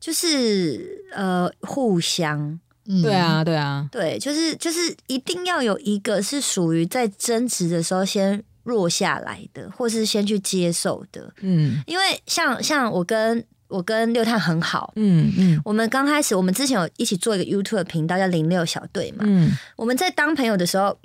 [0.00, 2.38] 就是呃互相。
[2.86, 3.02] 嗯。
[3.02, 11.82] 对，啊，对啊，对，就是就是一定要有一个是属于在争执的时候先弱下来的，或是先去接受的，嗯。
[11.86, 14.92] 因为像像我跟我跟六探很好。
[14.96, 19.24] 嗯嗯我们刚开始，我们之前有一起做一个 YouTube 频道，叫零六小队嘛。
[19.26, 20.96] 嗯我们在当朋友的时候，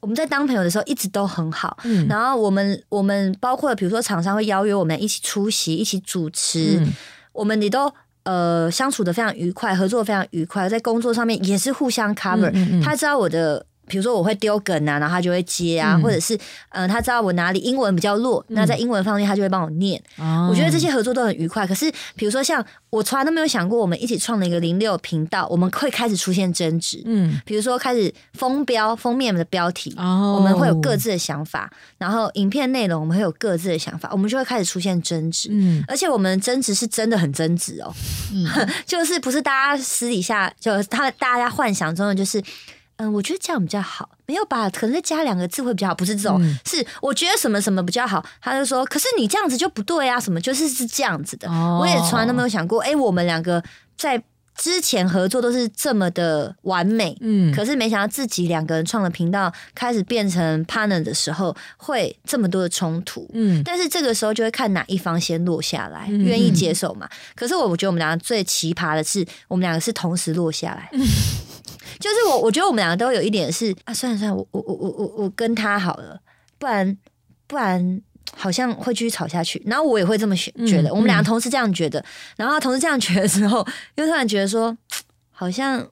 [0.00, 1.78] 我们在当朋友的时候一直都很好。
[1.84, 6.92] 嗯，然后我们我们包括比如说厂商会邀约我们一起出席、一起主持，嗯
[7.32, 7.92] 我们也都
[8.24, 13.66] 呃相处的非常愉快，合作非常愉快，在工作上面也是互相 cover、他知道我的。
[13.90, 16.34] 比如说我会丢梗啊，然后他就会接啊，嗯或者是
[16.70, 20.00] 嗯、呃他知道我哪里英文比较弱，那在英文方面他就会帮我念。
[20.16, 21.66] 哦我觉得这些合作都很愉快。
[21.66, 27.02] 可是比如说像我从来都没有想过，我们一起创了一个零六频道，我们会开始出现争执。
[27.04, 35.48] 嗯比如说开始封标封面的标题，哦我们会有各自的想法，然后影片内容我们会有各自的想法，我们就会开始出现争执。
[35.50, 37.92] 嗯而且我们争执是真的很争执哦，
[38.32, 38.46] 嗯
[38.86, 42.42] 就是不是大家私底下就他大家幻想中的就是，
[43.00, 44.68] 嗯，我觉得这样比较好，没有吧？
[44.68, 51.48] 可能再加两个字会比较好，不是这种，嗯是我觉得什么什么比较好，他就说，可是你这样子就不对啊，什么就是是这样子的。
[51.48, 53.62] 哦我也从来都没有想过，哎、我们两个
[53.96, 54.22] 在
[54.56, 63.26] 之前合作都是这么的完美，嗯可是没想到自己两个人创了频道，开始变成 partner 的时候，会这么多的冲突。
[63.32, 67.08] 嗯但是这个时候就会看哪一方先落下来，嗯愿意接受嘛。
[67.34, 70.90] 可是我我觉得我们两个最奇葩的是，我们两个是同时落下来。
[71.98, 76.20] 就是我，我觉得我们两个都有一点是啊，算了算了，我我我我我我跟他好了，
[76.58, 76.96] 不然
[77.46, 78.00] 不然
[78.36, 79.62] 好像会继续吵下去。
[79.66, 82.04] 然后我也会这么觉嗯觉得，我们两个嗯同时这样觉得，
[82.36, 84.76] 然后同时这样觉得之后， 又突然觉得说，
[85.30, 85.86] 好像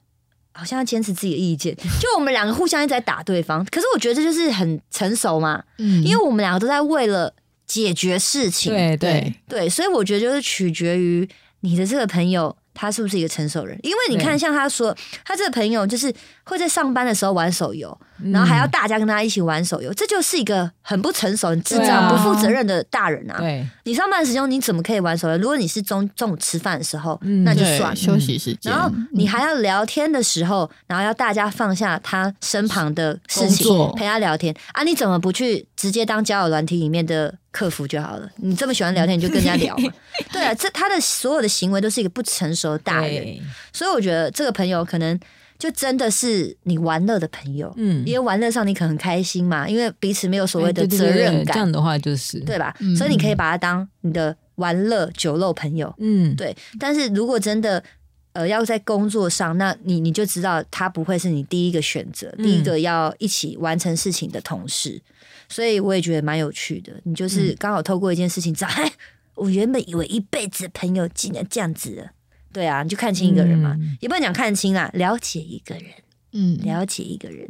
[0.53, 1.75] 好像要坚持自己的意见。
[1.75, 7.33] 就我们两个互相一直在打对方，可是我觉得这就是很成熟嘛，嗯因为我们两个都在为了
[7.65, 11.27] 解决事情，对对对，对，所以我觉得就是取决于
[11.61, 12.55] 你的这个朋友。
[12.79, 13.77] 他是不是一个成熟人？
[13.83, 16.13] 因为你看，像他说，他这个朋友就是
[16.45, 17.99] 会在上班的时候玩手游，
[18.31, 23.37] 然后还要大家跟他一起玩手游，这就是一个很不成熟、很智障、啊不负责任的大人啊！
[23.39, 25.37] 对你上班时间你怎么可以玩手游？
[25.37, 27.95] 如果你是中中午吃饭的时候，嗯那就算了。
[27.95, 34.83] 休息时间，然后你嗯还要聊天的时候，然后要大家放下他身旁的事情陪他聊天啊！
[34.83, 38.29] 你怎么不去直接当交友软体里面的客服就好了？
[38.37, 39.91] 你这么喜欢聊天，你就跟人家聊嘛。
[40.31, 43.39] 对啊，这他的所有的行为都是一个不成熟的大人，
[43.71, 45.19] 所以我觉得这个朋友可能
[45.59, 52.73] 就真的是你玩乐的朋友，嗯因为玩乐上你可能很开心嘛，因为彼此没有所谓的责任感，这样的话就是对吧？
[52.79, 55.93] 嗯所以你可以把他当你的玩乐酒肉朋友。
[55.99, 57.83] 嗯对，但是如果真的
[58.31, 65.01] 呃要在工作上，那你你就知道他不会是你第一个选择，嗯第一个要一起完成事情的同事，
[65.49, 66.93] 所以我也觉得蛮有趣的。
[67.03, 68.89] 你嗯就是刚好透过一件事情知道，哎、
[69.35, 72.11] 我原本以为一辈子朋友竟然这样子了。
[72.51, 75.85] 对啊，你就看清一个人嘛，嗯也不能讲看清啊，了解一个人，
[76.33, 77.49] 嗯，了解一个人。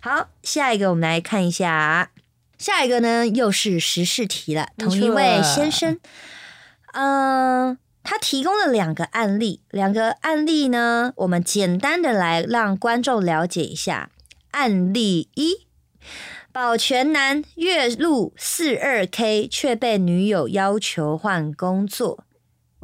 [0.00, 2.10] 好，下一个我们来看一下，
[2.58, 5.98] 下一个呢又是时事题了，同一位先生，
[6.92, 14.10] 嗯、他提供了两个案例，两个案例呢，我们简单的来让观众了解一下。
[14.52, 15.66] 案例一：
[16.50, 22.24] 保全男月入四二 K，却被女友要求换工作。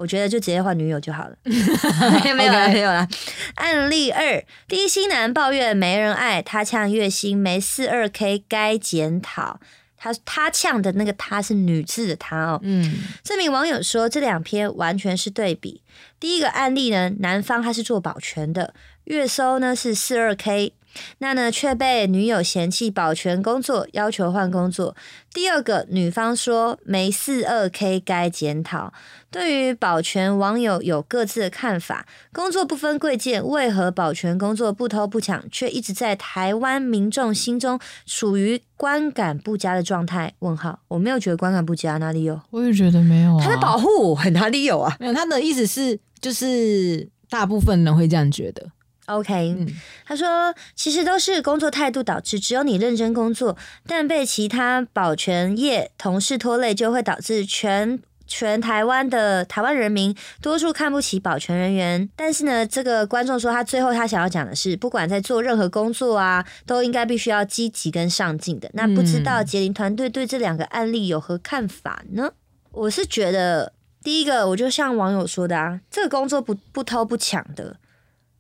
[0.03, 1.37] 我觉得就直接换女友就好了，
[2.35, 3.09] 没有了，没有了。
[3.55, 9.61] 案例二：低薪男抱怨没人爱，他呛月薪没四二 K 该检讨。
[9.97, 15.81] 他他呛的那个他是女字的他哦，嗯这名网友说，这两篇完全是对比。
[16.19, 20.73] 第一个案例呢，男方他是做保全的，月收呢是四二 k，
[21.19, 24.97] 那呢却被女友嫌弃保全工作，要求换工作。
[25.33, 28.93] 第二个，女方说没四二 K 该检讨。
[29.31, 32.07] 对于保全，网友有各自的看法。
[32.35, 40.35] 工作不分贵贱，为何保全工作不偷不抢，却一直在台湾民众心中处于观感不佳的状态？
[40.41, 42.39] 问号，我没有觉得观感不佳，哪里有？
[42.51, 43.43] 我也觉得没有啊。
[43.43, 44.95] 他在保护我， 哪里有啊？
[45.01, 48.67] 没有，他的意思是，就是大部分人会这样觉得。
[49.07, 49.67] OK，、嗯
[50.05, 58.01] 他说其实都是工作态度导致，只有你认真工作，但被其他保全业同事拖累，就会导致全。
[58.25, 68.71] 全台湾的台湾人民多数看不起保全人员，但是呢，这个观众说他最后他想要讲的是，不管在做任何工作啊，都应该必须要积极跟上进的。
[68.73, 72.33] 那不知道杰林团队对这两个案例有何看法呢？
[72.71, 77.77] 我是觉得第一个，我就像网友说的啊，这个工作不不偷不抢的，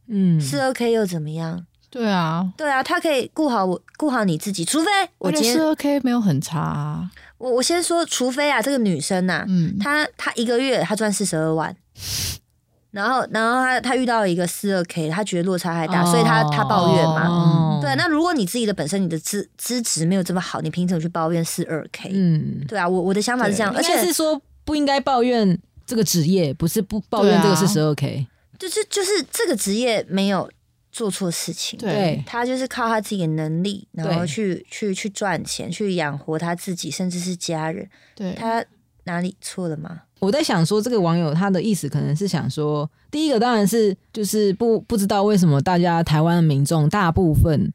[0.08, 1.64] 嗯，四二 K 又怎么样？
[1.90, 4.64] 对啊，对啊，他可以顾好我，顾好你自己。
[4.64, 7.10] 除非我今天我觉得四，二 K 没有很差啊。
[7.36, 11.76] 我我先说，除非啊，这个女生呐、嗯，她她一个月她赚四十二万，
[12.92, 17.26] 然后然后她她遇到了一个四二 K，她觉得落差太大，所以她她抱怨嘛。
[17.28, 28.26] 哦对，那如果你自己的本身你的资资质没有这么好，你凭什么去抱怨四二 K？、嗯，对啊，我我的想法是这样，而且是说不应该抱怨这个职业，不是不抱怨这个是十二 K。
[28.62, 30.48] 就是就是这个职业没有
[30.92, 37.88] 做错事情，对他就是靠他自己的能力，然后去去去赚钱，去养活他自己，甚至是家人。
[38.14, 38.64] 对，他
[39.04, 40.02] 哪里错了吗？
[40.20, 47.72] 我在想说，这个网友他的意思可能是想说，第一个当然是就是不不知道为什么大家台湾的民众大部分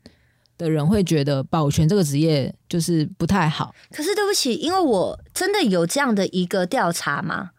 [0.57, 7.51] 的人会觉得保全这个职业就是不太好，可是对不起，因为我真的有这样的一个调查吗？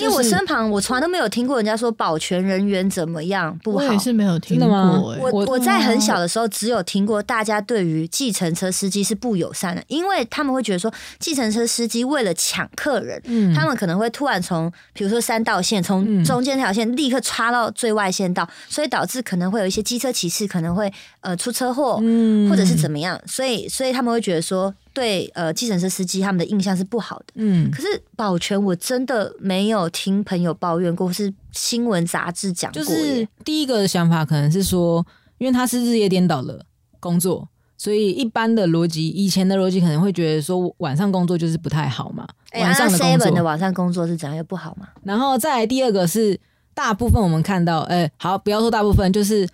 [0.00, 3.92] 因为我身旁我从来都没有听过人家说保全人员怎么样不好我。
[3.92, 4.68] 也是没有听过。
[4.68, 27.26] 我我我在很小的时候只有听过大家对于计程车司机是不友善的，因为他们会觉得说计程车司机为了抢客人，嗯他们可能会突然从比如说三道线从嗯中间那条线立刻插到最外线道，所以导致可能会有一些机车骑士可能会呃出车祸，嗯或者是怎么样，所以所以他们会觉得说对呃计程车司机他们的印象是不好的。
[27.34, 32.88] 嗯可是保全我真的没有听朋友抱怨过，或是新闻杂志讲过就。
[32.90, 35.04] 是第一个想法可能是说，
[35.38, 36.64] 因为他是日夜颠倒的
[36.98, 43.42] 工作，所以一般的逻辑，以前的逻辑可能会觉得说晚上工作就是不太好嘛，哎晚上的工 seven 的作。
[43.42, 44.88] 晚上工作是怎样又不好嘛？
[45.04, 46.38] 然后再来第二个是
[46.74, 49.48] 大部分我们看到，哎、好，不要说大部分，就是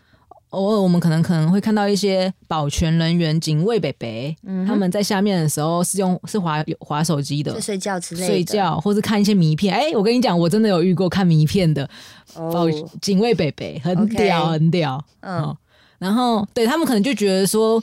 [0.50, 7.60] 偶尔我们可能可能会看到一些保全人员、警卫北北，嗯他们在下面的时候是用是滑滑手机的就。
[7.60, 8.26] 睡觉之类的。
[8.26, 9.74] 睡觉，或是看一些迷片。
[9.74, 11.88] 哎、我跟你讲，我真的有遇过看迷片的
[12.34, 15.04] 保哦，警卫北北，很屌，很屌。
[15.20, 15.58] 嗯哦，
[15.98, 17.82] 然后对他们可能就觉得说，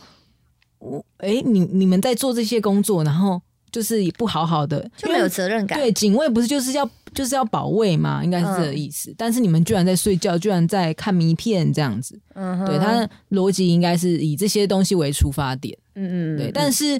[0.79, 3.41] 我哎、你你们在做这些工作，然后
[3.73, 5.77] 就是也不好好的，就没有责任感。
[5.77, 9.13] 对警卫不是就是要就是要保卫嘛，应该是这个意思。
[9.17, 15.77] 但是你们居然在睡觉，居然在看迷片这样子，嗯，对他的逻辑应该是以这些东西为出发点。
[15.95, 16.99] 嗯嗯，对，嗯但是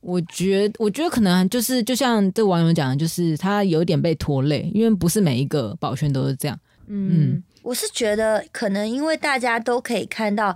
[0.00, 6.58] 我觉我觉得可能就是就像这网友讲的，就是他有点被拖累，因为不是每一个保全都是这样。
[6.86, 10.54] 嗯，我是觉得可能因为大家都可以看到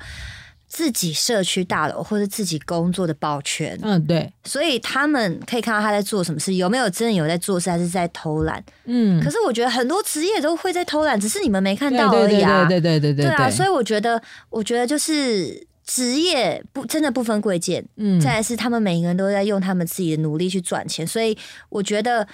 [0.72, 8.64] 自己社区大楼或者自己工作的保全，嗯，对，所以他们可以看到他在做什么事，有没有真的有在做事，还是在偷懒。
[8.84, 12.64] 嗯，可是我觉得很多职业都会在偷懒，只是你们没看到而已啊。
[12.66, 21.36] 对对对对对对啊，所以我觉得，我觉得就是职业不真的不分贵贱，嗯，再来是他们每个人都在用他们自己的努力去赚钱，所以
[21.68, 22.28] 我觉得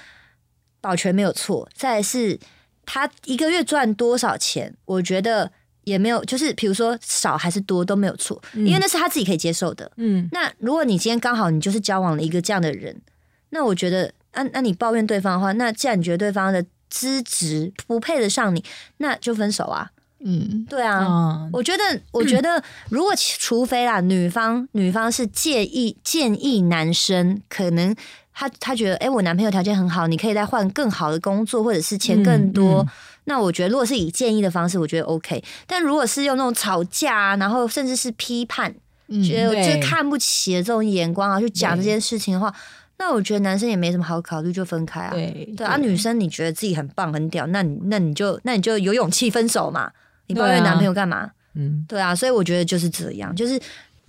[0.83, 1.67] 保全没有错。
[1.75, 2.39] 再来是
[2.85, 5.51] 他一个月赚多少钱，我觉得
[5.87, 9.91] 也没有，就是比如说少还是多都没有错，因为那是他自己可以接受的。
[9.97, 10.29] 嗯。
[10.33, 13.01] 那如果你今天刚好你就是交往了一个这样的人，
[13.51, 18.65] 那我觉得，那、那你抱怨对方的话，那既然你觉得对方的资质不配得上你，
[18.99, 19.91] 那就分手啊。
[20.19, 27.95] 嗯，对啊，啊，我觉得，我觉得， 如果除非啦，女方女方是介意建议男生，可能
[28.39, 32.83] 他他觉得，哎、我男朋友条件很好，你可以再换更好的工作，或者是钱更多。
[32.83, 32.89] 嗯嗯
[33.29, 35.43] 那我觉得，如果是以建议的方式，我觉得 OK。
[35.67, 38.73] 但如果是用那种吵架啊，然后甚至是批判，
[39.09, 42.55] 嗯觉得对就是看不起的这种眼光啊，去讲这件事情的话，
[42.99, 45.11] 那我觉得男生也没什么好考虑，就分开啊。
[45.13, 49.91] 对对啊，女生你觉得自己很棒很屌，那你那你就那你就有勇气分手嘛。
[50.29, 51.31] 你抱怨男朋友干嘛？
[51.59, 53.59] 嗯对啊，所以我觉得就是这样，就是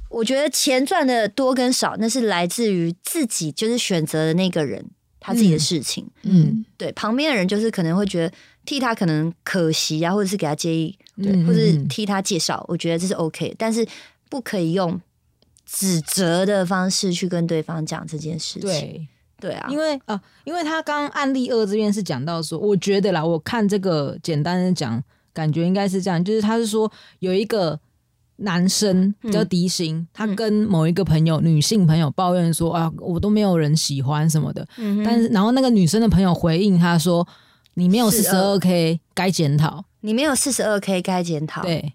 [0.09, 4.85] 我觉得钱赚的多跟少，那是来自于自己就是选择的那个人
[5.19, 6.07] 他自己的事情。
[6.23, 8.35] 嗯，对，旁边的人就是可能会觉得
[8.65, 13.53] 替他可能可惜啊，或者是给他建议，对，嗯或者是嗯替他介绍，我觉得这是 OK。
[13.57, 13.85] 但是
[14.29, 14.99] 不可以用
[15.65, 18.61] 指责的方式去跟对方讲这件事情。
[18.61, 19.07] 对，
[19.39, 25.03] 对啊，因为啊、因为他刚刚案例二这边是讲到说，我觉得啦，我看这个简单的讲，
[25.33, 26.89] 感觉应该是这样，就是他是说
[27.19, 27.77] 有一个
[28.37, 37.27] 男生叫嗯迪星，他跟某一个朋友、女性朋友抱怨说啊，我都没有人喜欢什么的，嗯但是然后那个女生的朋友回应他说，
[37.73, 41.93] 你没有四十二42 K 该检讨，你没有四十二 K 该检讨。，对。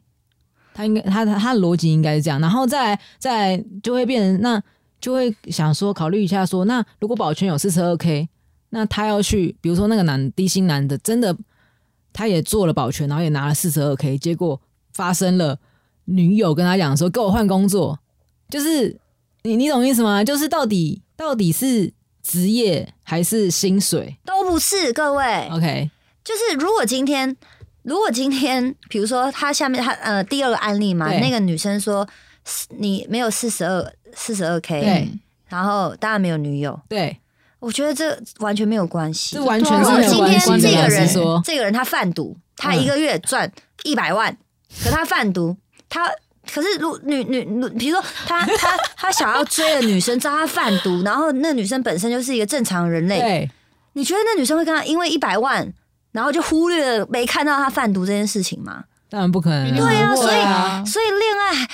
[0.74, 4.62] 他应该，他他他的逻辑应该是这样，然后再来再来就会变成，那
[4.98, 8.26] 就会想说考虑一下说，那如果保全有四十二 k，
[8.70, 11.36] 那他要去，比如说那个男低薪男的真的
[12.10, 14.58] 他也做了保全，然后也拿了四十二 k，结果
[14.94, 15.58] 发生了
[16.12, 17.98] 女友跟他讲说给我换工作，
[18.48, 18.96] 就是
[19.42, 20.22] 你你懂意思吗？
[20.22, 21.92] 就是到底到底是
[22.22, 25.48] 职业还是薪水都不是各位。
[25.50, 25.90] ？OK，
[26.22, 27.36] 就是如果今天，
[27.82, 32.06] 如果今天，比如说他下面他呃第二个案例嘛，那个女生说
[32.78, 35.08] 你没有四十二四十二 K，对
[35.48, 37.18] 然后当然没有女友，对，
[37.58, 39.44] 我觉得这完全没有关系这。
[39.44, 41.08] 完全是没有今天这个人，
[41.44, 43.50] 这个人他贩毒，他嗯一个月赚
[43.82, 44.36] 一百万，
[44.82, 45.56] 可他贩毒，
[45.92, 46.10] 他
[46.50, 53.48] 可是如女女女，比如说他 他他想要追的女生，知道他贩毒，然后那女生本身就是一个正常人类，
[53.92, 55.70] 你觉得那女生会跟他因为一百万，
[56.12, 58.84] 然后就忽略了没看到他贩毒这件事情吗？
[59.10, 59.76] 当然不可能啊。
[59.76, 61.68] 对啊，所以啊所以恋爱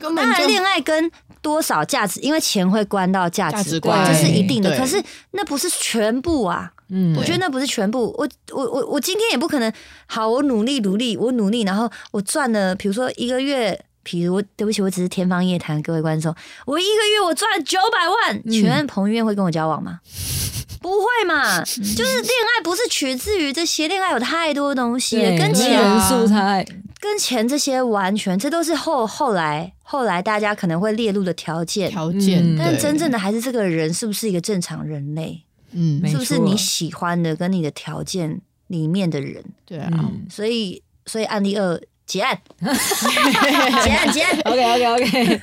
[0.00, 1.10] 当然恋爱跟
[1.42, 4.76] 多少价值，因为钱会关到价值观，这是一定的。
[4.78, 8.14] 可是那不是全部啊，嗯我觉得那不是全部。
[8.16, 9.72] 我我我我今天也不可能，
[10.06, 13.84] 好，我努力努力，我努力，然后我赚了，比如说一个月。
[14.04, 16.34] 比如我对不起，我只是天方夜谭，各位观众，
[16.66, 20.00] 我一个月我赚九百万，请问彭于晏会跟我交往吗？
[20.82, 26.66] 不会嘛，就是恋爱不是取自于这些，恋爱有太多东西了，跟钱素差
[27.00, 31.88] 跟钱这些完全，这都是后后来后来大家可能会列入的条件。
[31.88, 39.42] 条件嗯，但真正的还是这个人是不是一个正常人类，嗯是不是你喜欢的跟你的条件里面的人？
[39.64, 44.38] 对啊，嗯所以，所以案例二 结案，结案， 结案。
[44.44, 45.40] OK OK OK，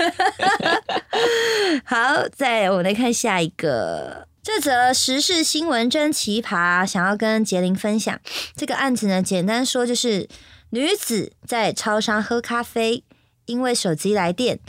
[1.86, 4.28] 好，再我们来看下一个。
[4.42, 8.20] 这则时事新闻真奇葩，想要跟杰林分享。
[8.56, 10.28] 这个案子呢，简单说就是
[10.72, 13.04] 女子在超商喝咖啡，
[13.46, 14.60] 因为手机来电，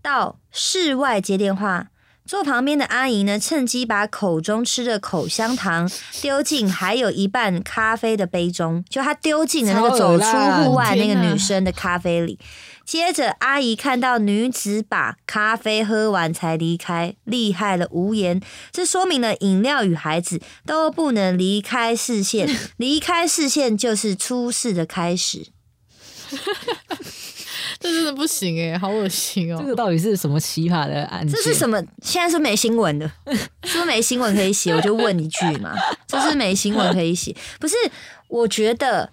[0.00, 1.88] 到室外接电话。
[2.26, 5.88] 坐旁边的阿姨呢，趁机把口中吃的口香糖
[6.20, 10.24] 丢进还有一半咖啡的杯中，就她丢进了那个走出
[10.64, 12.38] 户外那个女生的咖啡里。
[12.84, 18.40] 接着，阿姨看到女子把咖啡喝完才离开，厉害了，无言。
[18.70, 25.46] 这说明了饮料与孩子都不能离开视线，离开视线就是出事的开始。
[27.80, 29.68] 这真的不行哎，好恶心哦这。
[29.68, 31.34] 个到底是什么奇葩的案件？
[31.34, 31.82] 这是什么？
[32.02, 33.10] 现在是没新闻的，
[33.64, 34.72] 是不是没新闻可以写？
[34.72, 35.74] 我就问一句嘛，
[36.06, 37.34] 这是没新闻可以写？
[37.60, 37.74] 不是，
[38.28, 39.10] 我觉得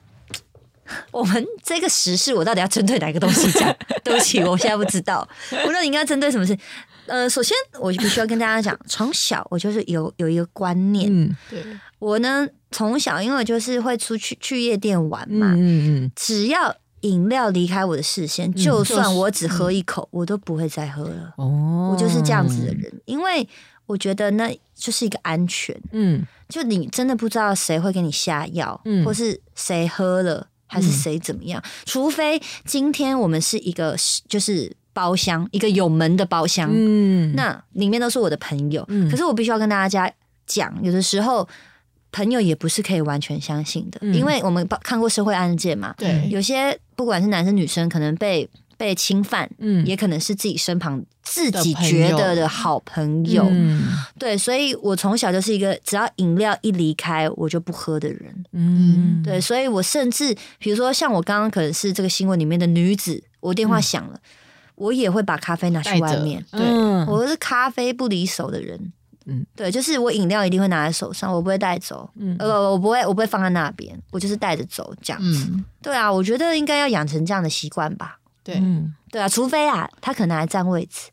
[1.12, 3.76] 我们这个时事，我到底要针对哪个东西讲？
[4.04, 5.28] 对不起，我现在不知道，
[5.66, 6.58] 我到底应该针对什么事？
[7.06, 11.62] 呃，首先我必须要跟大家讲，从小我就是有有一个观念，嗯对，
[12.00, 15.58] 我呢从小因为我就是会出去去夜店玩嗯嘛，嗯
[16.06, 16.74] 嗯，只要
[17.04, 21.34] 饮料离开我的视线，就算我只喝一口，我都不会再喝了。
[21.38, 23.48] 哦，我就是这样子的人，因为
[23.86, 25.80] 我觉得那就是一个安全。
[25.92, 31.62] 嗯，就你真的不知道谁会给你下药，嗯或是谁喝了，还是谁怎么样。
[31.86, 33.96] 除非今天我们是一个
[34.28, 38.86] 就是包厢，一个有门的包厢，嗯，那里面都是我的朋友。
[38.88, 40.12] 嗯可是我必须要跟大家
[40.48, 41.48] 讲，有的时候
[42.12, 53.46] 朋友也不是可以完全相信的，嗯因为我们看过社会案件嘛，对有些不管是男生女生，可能被被侵犯，嗯也可能是自己身旁自己觉得的好朋友。
[53.50, 53.84] 嗯
[54.20, 58.46] 对，所以我从小就是一个只要饮料一离开我就不喝的人。
[58.52, 64.20] 嗯，对，所以我甚至比如说像我刚刚可能是这个新闻里面的女子，我电话响了，
[64.76, 66.44] 我也会把咖啡拿去外面。
[66.52, 68.92] 对，嗯我是咖啡不离手的人。
[69.26, 72.10] 嗯，对，就是我饮料一定会拿在手上，我不会带走。
[72.18, 75.50] 嗯呃，我不会，我不会放在那边，我就是带着走这样子。
[75.52, 78.18] 嗯，对啊，我觉得应该要养成这样的习惯吧。
[78.44, 81.10] 对，嗯对啊，除非啊，他可能还占位置，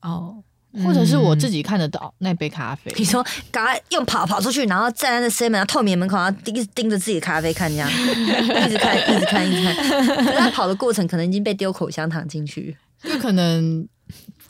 [0.00, 0.42] 哦，
[0.82, 9.76] 或者是我自己己看得到那杯咖啡，比如说赶快用跑跑出去，然后站在那 C 门啊透明门口，然后一直盯着自己的咖啡看，这样一直看，一直看，一直看。
[10.16, 12.74] 可是他跑的过程可能已经被丢口香糖进去。
[13.02, 13.86] 就可能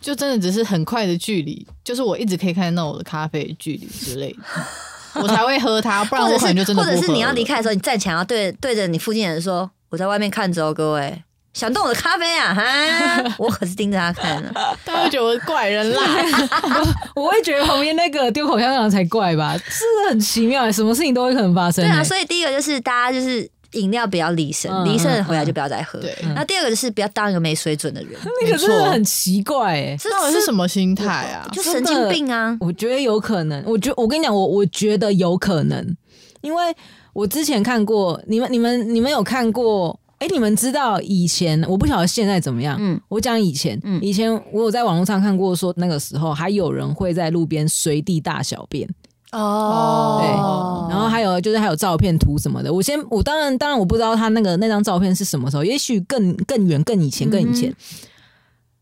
[0.02, 4.38] 就真的只是很快的距离，就是我一直可以看到我的咖啡距离之类的，
[5.22, 11.22] 我才会喝它，不然我可能就或者是真的不喝或者是你要离开的时候，你站起来，要对对着你附近的人说：“我在外面看着哦，各位。”
[11.52, 12.54] 想动我的咖啡啊？
[12.54, 12.64] 哈，
[13.36, 14.50] 我可是盯着他看的。
[14.86, 16.02] 他会觉得我是怪人啦。
[17.14, 21.90] 我会觉得旁边那个丢口香糖才怪吧，是很奇妙，什么事情都会可能发生欸。
[21.90, 25.98] 对啊，所以第一个就是大家就是饮料不要离身，嗯离身回来就不要再喝。
[26.00, 28.12] 对那第二个就是不要当一个没水准的人，
[28.42, 29.96] 那个真的很奇怪哎。
[29.98, 31.48] 这到底是什么心态啊？
[31.52, 32.56] 就神经病啊！
[32.60, 35.96] 我觉得有可能，我觉我跟你讲，我我觉得有可能，
[36.40, 36.74] 因为
[37.12, 39.98] 我之前看过，你们你们你们有看过？
[40.18, 42.76] 哎、你们知道以前我不晓得现在怎么样。
[42.78, 48.88] 嗯我讲以前，嗯以前我有在网络上看过，说那个时候还有人会在路边随地大小便，
[49.32, 52.72] 哦对然后还有就是还有照片图什么的。
[52.72, 57.70] 我先我当然当然我不知道他那个那张照片是什么时候，也许更更远更以前更以前。
[57.70, 57.76] 嗯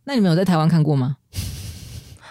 [0.05, 1.17] 那你们有在台湾看过吗？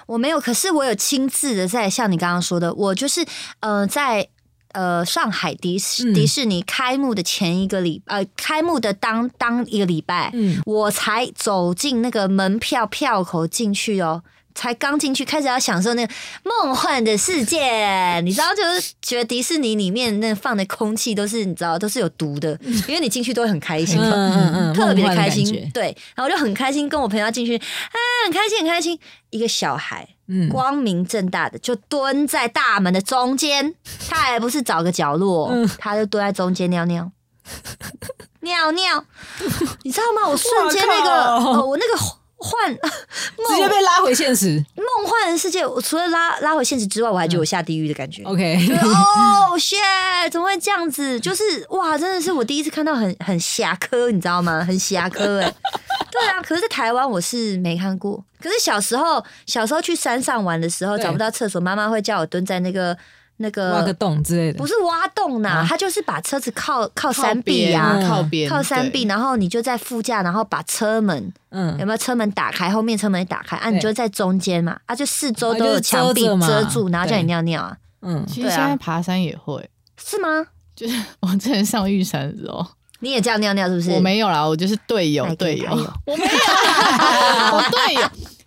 [0.05, 3.26] 我没有，可是我有亲自的在像你刚刚说的，我就是
[3.61, 4.28] 呃在。
[4.72, 14.22] 呃，上海迪士嗯迪士尼开幕的前一个礼，呃，开幕的当当一个礼拜，嗯，我才走进那个门票票口进去哦，
[14.56, 24.12] 才刚进去开始要享受那个梦幻的世界， 你知道，就是觉得迪士尼里面那放的空气都是你知道都是有毒的，因为你进去都会很开心嗯。
[24.12, 29.00] 嗯嗯，特别的开心，对，然后我就很开心，跟我朋友进去，啊，很开心，很开心。
[29.32, 33.76] 一个小孩嗯，光明正大的就蹲在大门的中间，
[34.10, 35.70] 他还不是找个角落，嗯。
[35.78, 37.12] 他就蹲在中间尿尿，
[38.41, 39.06] 尿尿，
[39.84, 40.28] 你知道吗？
[40.28, 42.04] 我瞬间那个，哦呃，我那个
[42.40, 42.74] 幻
[43.50, 44.64] 直接被拉回现实。
[44.76, 48.24] 梦幻的世界，我除了拉拉回现实之外，我还觉得我下地狱的感觉。
[48.24, 51.20] OK，就是 哦，shit，怎么会这样子？
[51.20, 54.64] 就是哇，真的是我第一次看到很很侠科，你知道吗？
[54.66, 55.54] 很侠科哎、
[56.12, 58.24] 对啊，可是在台湾我是没看过。
[58.42, 62.98] 可是小时候，小时候去山上玩的时候找不到厕所，妈妈会叫我蹲在那个
[63.42, 64.58] 那个挖个个洞之类的。
[64.58, 64.68] 不。
[64.68, 65.66] 是挖洞呐、啊？
[65.68, 71.72] 他就是把车子靠靠靠山壁边呀、嗯靠边，靠山壁，然后你就在副驾，然后把车门嗯。
[71.80, 79.68] 有嗯，没有车门打开，后面车门打开啊，你就在中间嘛，啊，就四周都有墙壁遮住，然后叫你尿尿啊，嗯，其实现在爬山也会，
[79.98, 80.46] 是吗？
[80.76, 82.66] 就是我之前上玉山的时候，
[83.00, 83.92] 你也这样尿尿是不是？
[83.92, 85.70] 我没有啦，我就是队友哎队友，
[86.06, 86.30] 我没有，
[87.58, 88.02] 我队友。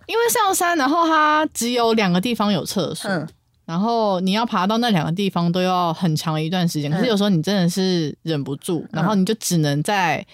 [0.05, 3.27] 因为上山，然后它只有两个地方有厕所，嗯
[3.65, 6.91] 然后你要爬到那两个地方都要很长一段时间。
[6.91, 10.25] 可是嗯有时候你真的是忍不住，然后你就只能在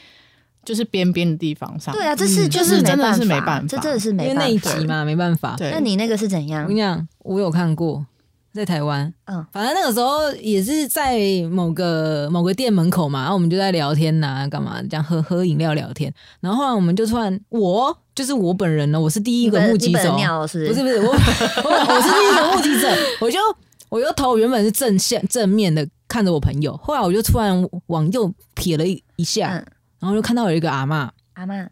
[0.65, 1.93] 就是边边的地方上。
[1.93, 4.71] 对啊，这是嗯就是真的是没办法这真的是因为那没办法。
[4.75, 5.55] 一集嘛，没办法。
[5.59, 6.75] 那你那个是怎样我跟？
[6.75, 8.05] 你讲，我有看过，
[8.53, 11.19] 在台湾，嗯反正那个时候也是在
[11.51, 20.11] 某个某个店门口嘛，然后我们就在聊天呐、干嘛这样喝喝饮料聊天，然后后来我们就突然，我就是我本人呢，我是第一个目击者，
[20.41, 20.67] 不是？
[20.67, 23.39] 不是我我 我是第一个目击者，我就
[23.87, 29.65] 我就头原本是正向正面的看着我朋友，后来我就突然往右瞥了一一下，嗯，
[30.01, 31.65] 然后就看到有一个阿嬷，阿妈，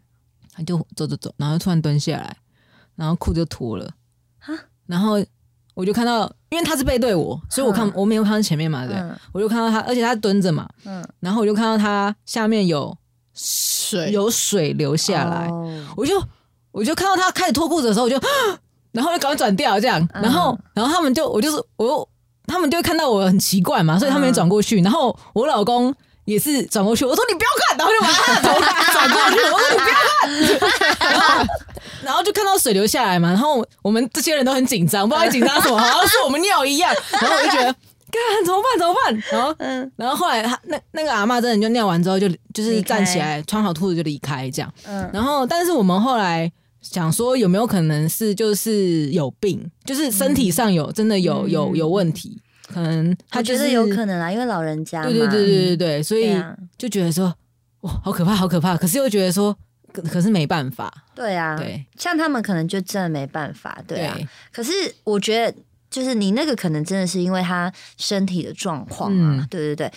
[0.54, 2.34] 他就走走走，然后突然蹲下来，
[2.96, 3.86] 然后裤子就脱了。
[4.38, 4.54] 哈，
[4.86, 5.22] 然后
[5.74, 7.92] 我就看到，因为他是背对我，所以我看、嗯。
[7.94, 9.14] 我没有看到前面嘛，对，嗯。
[9.32, 12.96] 我就看到他，而且他蹲着嘛，嗯，然后我就看到他下面有
[13.34, 14.10] 水。
[14.12, 15.84] 有水流下来，哦。
[15.94, 16.18] 我就
[16.72, 18.18] 我就看到他开始脱裤子的时候，我就，
[18.92, 20.22] 然后就赶快转掉这样，嗯。
[20.22, 22.08] 然后然后他们就我就是我又
[22.46, 25.94] 他们就会看到我很奇怪嘛，所以他们也嗯转过去，然后我老公。
[26.28, 28.60] 也是转过去，我说你不要看，然后就把他的头
[28.92, 29.96] 转过去，我说你不要
[31.00, 31.46] 看， 然后
[32.02, 37.74] 然后就看到水流下来嘛，然后我们这些人都很紧张，不知道紧张什么，好像是我们尿一样，然后我就觉得，
[38.10, 38.78] 干怎么办？
[38.78, 39.22] 怎么办？
[39.32, 39.92] 然后嗯。
[39.96, 45.08] 然后后来他那那个阿嬷真的就尿完之后就就是站起来穿好裤子就离开这样，嗯。
[45.12, 46.50] 然后但是我们后来
[46.80, 56.36] 想说有没有可能是就是有病，就是身体上有真的有有有问题，可能他就是我觉得有可能啊，因为老人家，对对对对对对，所以
[56.76, 57.34] 就觉得说
[57.80, 59.56] 哇好可怕好可怕，可是又觉得说
[59.92, 61.84] 可可是没办法，对啊，对。
[61.96, 64.14] 像他们可能就真的没办法，对啊。
[64.16, 64.28] 对。
[64.52, 65.58] 可是我觉得，
[65.90, 69.92] 就是你那个可能真的是因为他身体的状况啊，嗯对对对。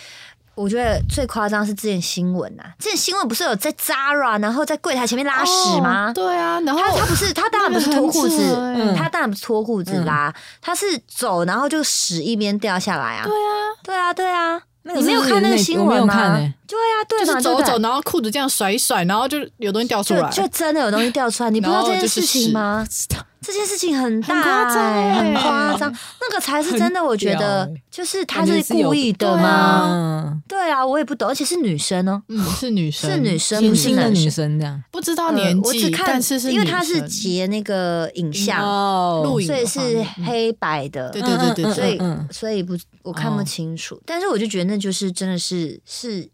[0.54, 6.10] 我觉得最夸张是之前新闻啊，之前新闻不是有在 Zara 然后在柜台前面拉屎吗？
[6.10, 8.54] 哦对啊，然后他他不是他当然不是脱裤子
[8.94, 10.30] 他当然不是脱裤子拉，
[10.60, 13.24] 他是走然后就屎一边掉下来啊。
[13.24, 14.60] 对啊，对啊，对啊，
[14.94, 16.38] 你没有看那个新闻吗？
[16.72, 22.86] 对啊，对嘛，就是走走，然后裤子这样甩一甩，然后就有东西掉出来，就就真的有东西掉出来，你不知道这件事情吗？
[23.44, 27.02] 这件事情很大、很夸张欸，欸很夸张，那个才是真的。
[27.02, 30.40] 我觉得就是他是故意的对吗？
[30.46, 34.80] 对啊，我也不懂，而且是女生哦、嗯，是女生，是女生年不是轻的女男生生这样。
[34.92, 42.00] 不知道呃年纪，我只看，但是是因为他是截那个影像，哦录影所以是黑白的，对对对对对所以、
[42.30, 43.44] 所以不我看不哦。
[43.44, 44.00] 清楚。
[44.06, 46.30] 但是我就觉得那就是真的是是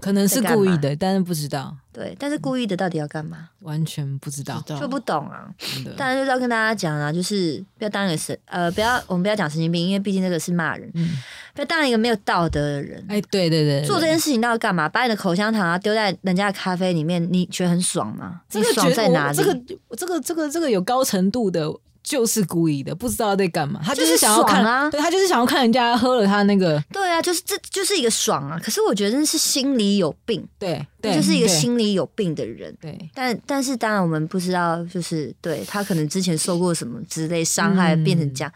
[0.00, 3.50] 可能是故意的，但是不知道，对，但是故意的到底要干嘛？
[3.60, 5.48] 完全不知道，就不懂啊。
[5.96, 11.10] 当然就是要跟大家讲啊，就是不要当一个神，呃，不要我们不要讲神经病，因为毕竟这个是骂人，嗯
[11.52, 13.04] 不要当一个没有道德的人。
[13.08, 14.88] 哎，对对对，对做这件事情到底干嘛？
[14.88, 18.40] 把你的口香糖啊丢在人家的咖啡里面，你觉得很爽吗？
[18.52, 19.36] 你这个爽在哪里？
[19.36, 19.54] 这个
[19.96, 21.68] 这个这个这个有高程度的，
[22.02, 23.80] 就是故意的，不知道在干嘛。
[23.84, 28.58] 他就是想要看啊对他就是想要看人家喝了他那个，对啊，就是这就是一个爽啊。
[28.62, 32.74] 可是我觉得那是心里有病，对对，就是一个心里有病的人。
[32.80, 38.52] 对但但是当然我们不知道，就是对他可能之前受过什么之类伤害，嗯变成这样。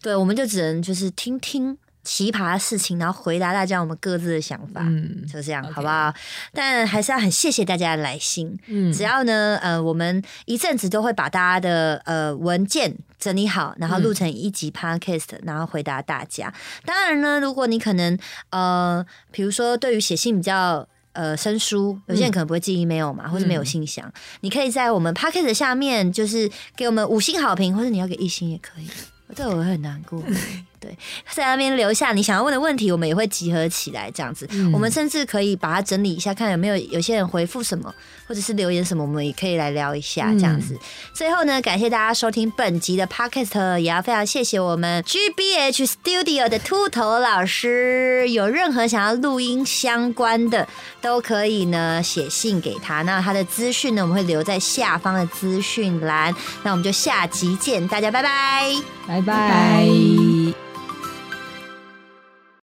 [0.00, 4.82] 对，我们就只能就是听听奇葩的事情，然后回答大家我们各自的想法。
[4.84, 6.12] 嗯就这样好不好？
[6.52, 8.58] 但还是要很谢谢大家的来信。
[8.66, 16.52] 嗯只要呢，呃，我们一阵子都会把大家的呃文件整理好，然后录成一集 podcast，、然后回答大家。
[16.84, 18.18] 当然呢，如果你可能
[18.50, 20.86] 呃，比如说对于写信比较。
[21.14, 24.10] 呃，生疏，有些人可能不会寄 email 嘛，或者没有信箱。
[24.40, 28.88] 你可以在我们 p o c k e t 下面，就是给我们五星好评，或者你要给一星也可以。
[29.36, 30.24] 这我会很难过。
[30.82, 30.98] 对，
[31.30, 34.46] 在那边留下你想要问的问题，我们也会集合起来，这样子。
[34.50, 37.94] 嗯我们甚至可以把它整理一下，看有没有有些人回复什么，
[38.26, 40.76] 或者是留言什么，我们也可以来聊一下这样子。
[41.14, 48.28] 最后呢，感谢大家收听本集的 Podcast，也要非常谢谢我们 GBH Studio 的秃头老师。
[48.30, 50.66] 有任何想要录音相关的，
[51.00, 53.02] 都可以呢写信给他。
[53.02, 56.34] 那他的资讯呢，我们会留在下方的资讯栏。
[56.64, 58.74] 那我们就下集见，大家拜拜。
[59.06, 60.71] 拜拜。